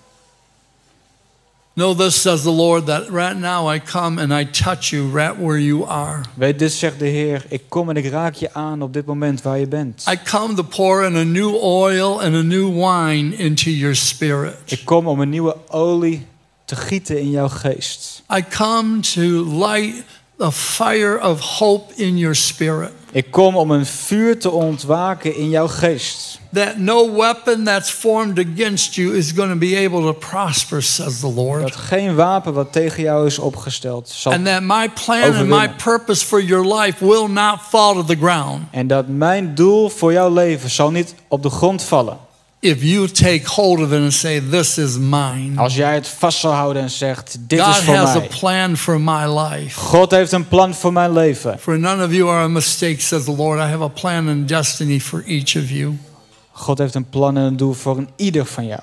Know 1.75 1.95
this, 1.95 2.21
says 2.21 2.43
the 2.43 2.51
Lord, 2.51 2.85
that 2.85 3.09
right 3.09 3.35
now 3.35 3.67
I 3.67 3.79
come 3.79 4.19
and 4.19 4.31
I 4.31 4.43
touch 4.43 4.91
you 4.91 5.07
right 5.07 5.35
where 5.35 5.57
you 5.57 5.85
are. 5.85 6.21
Weet 6.33 6.59
dit, 6.59 6.71
zegt 6.71 6.99
de 6.99 7.05
Heer. 7.05 7.45
Ik 7.49 7.61
kom 7.69 7.89
en 7.89 7.95
ik 7.95 8.09
raak 8.09 8.33
je 8.33 8.53
aan 8.53 8.81
op 8.81 8.93
dit 8.93 9.05
moment 9.05 9.41
waar 9.41 9.59
je 9.59 9.67
bent. 9.67 10.05
I 10.11 10.19
come 10.23 10.53
to 10.53 10.63
pour 10.63 11.03
in 11.03 11.15
a 11.15 11.23
new 11.23 11.55
oil 11.55 12.21
and 12.21 12.35
a 12.35 12.41
new 12.41 12.73
wine 12.73 13.35
into 13.37 13.69
your 13.69 13.95
spirit. 13.95 14.55
Ik 14.65 14.85
kom 14.85 15.07
om 15.07 15.19
een 15.19 15.29
nieuwe 15.29 15.55
olie 15.67 16.25
te 16.65 16.75
te 16.75 16.81
gieten 16.81 17.19
in 17.19 17.29
jouw 17.29 17.47
geest. 17.47 18.23
I 18.37 18.43
come 18.49 18.99
to 18.99 19.21
light 19.43 20.03
a 20.39 20.51
fire 20.51 21.19
of 21.21 21.39
hope 21.39 21.93
in 21.95 22.17
your 22.17 22.35
spirit. 22.35 22.91
Ik 23.13 23.31
kom 23.31 23.55
om 23.55 23.71
een 23.71 23.85
vuur 23.85 24.39
te 24.39 24.51
ontwaken 24.51 25.35
in 25.35 25.49
jouw 25.49 25.67
geest. 25.67 26.39
That 26.53 26.77
no 26.77 27.15
weapon 27.15 27.63
that's 27.63 27.89
formed 27.89 28.39
against 28.39 28.95
you 28.95 29.17
is 29.17 29.31
going 29.31 29.51
to 29.51 29.57
be 29.57 29.77
able 29.85 30.01
to 30.01 30.13
prosper, 30.13 30.83
says 30.83 31.19
the 31.19 31.33
Lord. 31.33 31.61
Dat 31.61 31.75
geen 31.75 32.15
wapen 32.15 32.53
wat 32.53 32.71
tegen 32.71 33.03
jou 33.03 33.25
is 33.25 33.39
opgesteld 33.39 34.09
zal. 34.09 34.31
And 34.31 34.45
that 34.45 34.61
my 34.61 34.89
plan 35.05 35.21
and 35.21 35.33
my 35.33 35.39
overwinnen. 35.39 35.75
purpose 35.83 36.25
for 36.25 36.43
your 36.43 36.75
life 36.75 37.05
will 37.05 37.27
not 37.27 37.59
fall 37.61 37.93
to 37.93 38.03
the 38.03 38.15
ground 38.15 38.61
En 38.71 38.87
dat 38.87 39.07
mijn 39.07 39.55
doel 39.55 39.89
voor 39.89 40.11
jouw 40.11 40.33
leven 40.33 40.69
zal 40.69 40.91
niet 40.91 41.15
op 41.27 41.43
de 41.43 41.49
grond 41.49 41.83
vallen. 41.83 42.17
If 42.63 42.81
you 42.81 43.07
take 43.07 43.45
hold 43.45 43.79
of 43.79 43.91
it 43.91 44.01
and 44.01 44.13
say, 44.13 44.39
This 44.39 44.77
is 44.77 44.97
mine. 44.97 45.51
Als 45.55 45.75
jij 45.75 45.93
het 45.93 46.07
vast 46.07 46.39
zal 46.39 46.51
houden 46.51 46.81
en 46.81 46.89
zegt, 46.89 47.37
dit 47.39 47.59
is 47.59 47.65
God 47.65 47.75
voor 47.75 47.95
has 47.95 48.15
a 48.15 48.27
plan 48.39 48.77
for 48.77 49.01
my 49.01 49.39
life. 49.39 49.79
God 49.79 50.11
heeft 50.11 50.31
een 50.31 50.47
plan 50.47 50.73
voor 50.73 50.93
mijn 50.93 51.13
leven. 51.13 51.59
For 51.59 51.79
none 51.79 52.05
of 52.05 52.11
you 52.11 52.29
are 52.29 52.43
a 52.43 52.47
mistake, 52.47 53.01
says 53.01 53.23
the 53.23 53.35
Lord. 53.35 53.59
I 53.59 53.63
have 53.63 53.83
a 53.83 53.87
plan 53.87 54.27
and 54.27 54.47
destiny 54.47 54.99
for 54.99 55.23
each 55.27 55.55
of 55.55 55.69
you. 55.69 55.97
God 56.51 56.77
heeft 56.77 56.95
een 56.95 57.09
plan 57.09 57.37
en 57.37 57.43
een 57.43 57.57
doel 57.57 57.73
voor 57.73 57.97
een 57.97 58.09
ieder 58.15 58.45
van 58.45 58.65
jou. 58.65 58.81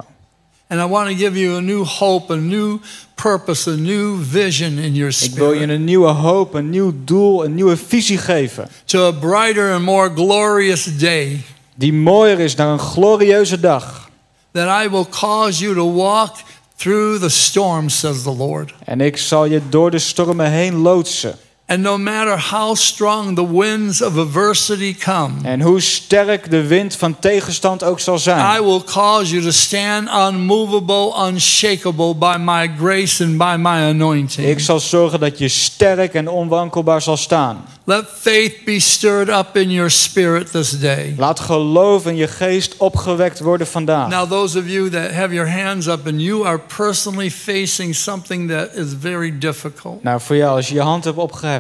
And 0.69 0.81
I 0.81 0.87
want 0.87 1.09
to 1.09 1.17
give 1.17 1.39
you 1.39 1.57
a 1.57 1.61
new 1.61 1.85
hope, 1.85 2.33
a 2.33 2.37
new 2.37 2.79
purpose, 3.15 3.71
a 3.71 3.75
new 3.75 4.23
vision 4.23 4.79
in 4.79 4.95
your 4.95 5.13
Ik 5.23 5.35
wil 5.35 5.53
je 5.53 5.59
spirit 5.59 5.75
een 5.75 5.85
nieuwe 5.85 6.09
hoop, 6.09 6.55
een 6.55 6.71
nieuw 6.71 6.95
doel, 7.05 7.45
een 7.45 7.55
nieuwe 7.55 7.77
visie 7.77 8.19
geven. 8.19 8.69
to 8.85 9.07
a 9.07 9.11
brighter 9.11 9.73
and 9.73 9.85
more 9.85 10.11
glorious 10.15 10.85
day. 10.99 11.45
Die 11.81 11.93
mooier 11.93 12.39
is 12.39 12.55
naar 12.55 12.69
een 12.69 12.79
glorieuze 12.79 13.61
dag. 13.61 14.11
That 14.53 14.85
I 14.85 14.89
will 14.89 15.07
cause 15.11 15.65
you 15.65 15.75
to 15.75 15.93
walk 15.93 16.37
through 16.77 17.21
the 17.21 17.29
storm, 17.29 17.89
says 17.89 18.23
the 18.23 18.37
Lord. 18.37 18.75
En 18.85 19.01
ik 19.01 19.17
zal 19.17 19.45
je 19.45 19.61
door 19.69 19.91
de 19.91 19.99
stormen 19.99 20.51
heen 20.51 20.75
loodsen. 20.75 21.39
And 21.71 21.83
no 21.83 21.97
matter 21.99 22.37
how 22.37 22.75
strong 22.75 23.37
the 23.37 23.45
winds 23.45 24.03
of 24.03 24.19
adversity 24.19 24.95
come, 24.95 25.31
En 25.43 25.61
hoe 25.61 25.81
sterk 25.81 26.51
de 26.51 26.67
wind 26.67 26.97
van 26.97 27.19
tegenstand 27.19 27.85
ook 27.85 28.01
zal 28.01 28.15
I 28.15 28.19
zijn. 28.19 28.65
will 28.65 28.83
cause 28.85 29.33
you 29.33 29.45
to 29.45 29.51
stand 29.51 30.09
unmovable, 30.09 31.29
unshakable 31.29 32.15
by 32.15 32.37
my 32.39 32.71
grace 32.79 33.25
and 33.25 33.39
by 33.39 33.55
my 33.59 33.89
anointing. 33.91 34.49
Ik 34.49 34.61
zal 34.61 34.81
zorgen 34.81 35.21
dat 35.21 35.39
je 35.39 35.49
sterk 35.49 36.15
en 36.15 36.29
onwankelbaar 36.29 37.03
zal 37.03 37.17
staan. 37.17 37.65
Let 37.85 38.05
faith 38.21 38.65
be 38.65 38.79
stirred 38.81 39.29
up 39.29 39.57
in 39.57 39.71
your 39.71 39.91
spirit 39.91 40.51
this 40.51 40.71
day. 40.71 41.15
Laat 41.19 41.41
geloof 41.41 42.07
in 42.07 42.17
je 42.17 42.29
geest 42.29 42.75
opgewekt 42.77 43.41
worden 43.41 43.67
vandaag. 43.67 44.09
Now, 44.09 44.31
those 44.31 44.59
of 44.59 44.69
you 44.69 44.91
that 44.91 45.11
have 45.11 45.35
your 45.35 45.51
hands 45.51 45.87
up 45.87 46.07
and 46.07 46.21
you 46.23 46.47
are 46.47 46.59
personally 46.77 47.31
facing 47.31 47.95
something 47.95 48.51
that 48.51 48.75
is 48.75 48.87
very 49.01 49.39
difficult. 49.39 50.03
Nou, 50.03 50.21
voor 50.21 50.37
jou, 50.37 50.57
als 50.57 50.69
je 50.69 50.75
je 50.75 50.81
hand 50.81 51.05
hebt 51.05 51.19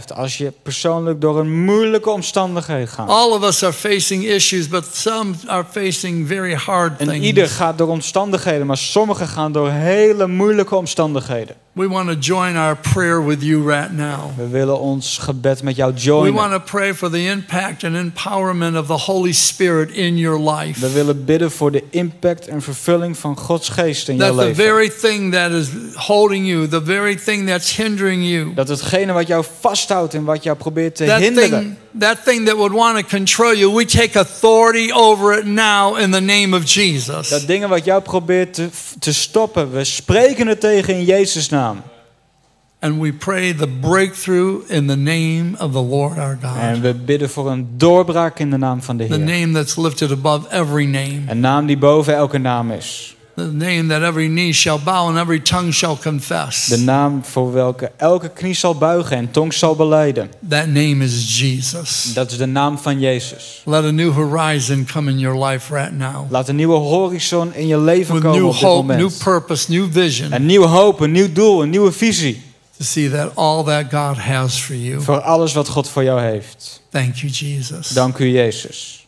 als 0.09 0.39
je 0.39 0.53
persoonlijk 0.63 1.21
door 1.21 1.39
een 1.39 1.65
moeilijke 1.65 2.11
omstandigheid 2.11 2.89
gaat. 2.89 3.09
All 3.09 3.31
of 3.31 3.43
us 3.45 3.63
are 3.63 3.73
facing 3.73 4.25
issues, 4.25 4.69
but 4.69 4.85
some 4.93 5.33
are 5.47 5.65
facing 5.71 6.29
very 6.29 6.55
hard 6.55 6.99
En 7.01 7.09
things. 7.09 7.25
ieder 7.27 7.49
gaat 7.49 7.79
door 7.79 7.89
omstandigheden, 7.89 8.67
maar 8.67 8.77
sommigen 8.79 9.29
gaan 9.29 9.53
door 9.53 9.71
hele 9.71 10.27
moeilijke 10.27 10.75
omstandigheden. 10.77 11.57
We 11.73 11.89
want 11.89 12.09
to 12.09 12.15
join 12.19 12.57
our 12.57 12.77
prayer 12.77 13.27
with 13.27 13.43
you 13.43 13.67
right 13.67 13.93
now. 13.93 14.19
We 14.37 14.49
willen 14.49 14.81
ons 14.81 15.19
gebed 15.19 15.63
met 15.63 15.77
jou 15.77 15.93
We 15.95 16.01
joinen. 16.01 16.35
want 16.35 16.53
to 16.53 16.59
pray 16.59 16.95
for 16.95 17.11
the 17.11 17.25
impact 17.27 17.85
and 17.85 17.95
empowerment 17.95 18.77
of 18.77 18.87
the 18.87 18.93
Holy 19.13 19.33
Spirit 19.33 19.91
in 19.91 20.17
your 20.19 20.51
life. 20.51 20.81
We 20.81 20.93
willen 20.93 21.25
bidden 21.25 21.51
voor 21.51 21.71
de 21.71 21.85
impact 21.91 22.47
en 22.47 22.63
vervulling 22.63 23.19
van 23.19 23.37
Gods 23.39 23.69
geest 23.69 24.09
in 24.09 24.17
jouw 24.17 24.27
That 24.29 24.39
the 24.39 24.45
leven. 24.45 24.65
very 24.65 24.89
thing 25.01 25.33
that 25.33 25.51
is 25.51 25.69
holding 25.95 26.47
you, 26.47 26.69
the 26.69 26.85
very 26.85 27.17
thing 27.17 27.47
that's 27.49 27.77
hindering 27.77 28.25
you, 28.29 28.55
Dat 28.55 28.69
hetgene 28.69 29.13
wat 29.13 29.27
jou 29.27 29.45
vasthoudt 29.91 30.15
en 30.15 30.25
wat 30.25 30.43
jou 30.43 30.57
probeert 30.57 30.95
te 30.97 31.05
that 31.05 31.21
hinderen. 31.21 31.51
thing, 31.61 31.77
that 32.01 32.25
thing 32.25 32.47
that 32.47 32.57
would 32.57 32.73
want 32.73 32.97
to 32.99 33.03
control 33.17 33.55
you, 33.55 33.75
we 33.75 33.85
take 33.85 34.19
authority 34.19 34.93
over 34.93 35.39
it 35.39 35.45
now 35.47 35.97
in 35.97 36.11
the 36.11 36.21
name 36.21 36.57
of 36.57 36.65
Jesus. 36.65 37.29
Dat 37.29 37.47
dingen 37.47 37.69
wat 37.69 37.85
jou 37.85 38.03
probeert 38.03 38.55
te, 38.55 38.69
te 38.99 39.13
stoppen, 39.15 39.73
we 39.73 39.85
spreken 39.85 40.47
het 40.47 40.61
tegen 40.61 40.95
in 40.95 41.05
Jezus' 41.05 41.49
naam. 41.49 41.83
And 42.83 43.01
we 43.01 43.13
pray 43.13 43.53
the 43.53 43.69
breakthrough 43.81 44.63
in 44.71 44.87
the 44.87 44.97
name 44.97 45.55
of 45.59 45.73
the 45.73 45.83
Lord 45.83 46.19
our 46.19 46.39
En 46.43 46.75
God. 46.75 46.83
we 46.83 46.95
bidden 46.95 47.31
voor 47.31 47.51
een 47.51 47.69
doorbraak 47.77 48.39
in 48.39 48.51
de 48.51 48.57
naam 48.57 48.83
van 48.83 48.97
de 48.97 49.07
The 49.07 49.15
Heer. 49.15 49.25
name 49.25 49.53
that's 49.53 49.77
lifted 49.77 50.11
above 50.11 50.47
every 50.51 50.85
name. 50.85 51.21
Een 51.29 51.41
naam 51.41 51.67
die 51.67 51.79
boven 51.79 52.15
elke 52.15 52.39
naam 52.39 52.71
is. 52.71 53.17
The 53.41 53.65
name 53.65 53.89
that 53.89 54.03
every 54.03 54.29
knee 54.29 54.53
shall 54.53 54.79
bow 54.79 55.09
and 55.09 55.17
every 55.19 55.41
tongue 55.43 55.73
shall 55.73 55.97
confess. 55.97 56.67
De 56.67 56.77
naam 56.79 57.25
voor 57.25 57.53
welke 57.53 57.93
elke 57.97 58.29
knie 58.29 58.55
zal 58.55 58.75
buigen 58.75 59.17
en 59.17 59.31
tong 59.31 59.55
zal 59.55 59.77
beleiden. 59.77 60.31
That 60.49 60.67
name 60.67 61.05
is 61.05 61.39
Jesus. 61.41 62.11
Dat 62.15 62.31
is 62.31 62.37
de 62.37 62.47
naam 62.47 62.79
van 62.79 63.01
Jezus. 63.01 63.63
Let 63.65 63.85
a 63.85 63.91
new 63.91 64.13
horizon 64.13 64.87
come 64.93 65.11
in 65.11 65.19
your 65.19 65.45
life 65.45 65.75
right 65.75 65.93
now. 65.93 66.31
Laat 66.31 66.49
een 66.49 66.57
nieuwe 66.57 66.77
horizon 66.79 67.55
in 67.55 67.67
je 67.67 67.79
leven 67.79 68.15
With 68.15 68.23
komen 68.23 68.39
new 68.39 68.47
op 68.49 68.53
dit 68.55 68.63
hope, 68.63 68.87
new 68.87 68.99
moment. 69.01 69.19
purpose, 69.25 69.71
new 69.71 69.87
vision 69.93 70.33
Een 70.33 70.47
nieuwe 70.47 70.67
hoop, 70.67 71.01
een 71.01 71.13
nieuw 71.13 71.33
doel, 71.33 71.63
een 71.63 71.71
nieuwe 71.71 71.93
visie. 71.93 72.43
to 72.79 72.85
see 72.85 73.11
that 73.11 73.31
all 73.37 73.65
that 73.65 73.85
God 73.91 74.17
has 74.19 74.59
for 74.61 74.75
you. 74.77 75.01
Voor 75.01 75.21
alles 75.21 75.53
wat 75.53 75.69
God 75.69 75.89
voor 75.89 76.05
jou 76.05 76.21
heeft. 76.21 76.81
Thank 76.91 77.15
you, 77.15 77.33
Jesus. 77.33 77.89
Dank 77.89 78.19
u, 78.19 78.27
Jezus. 78.29 78.99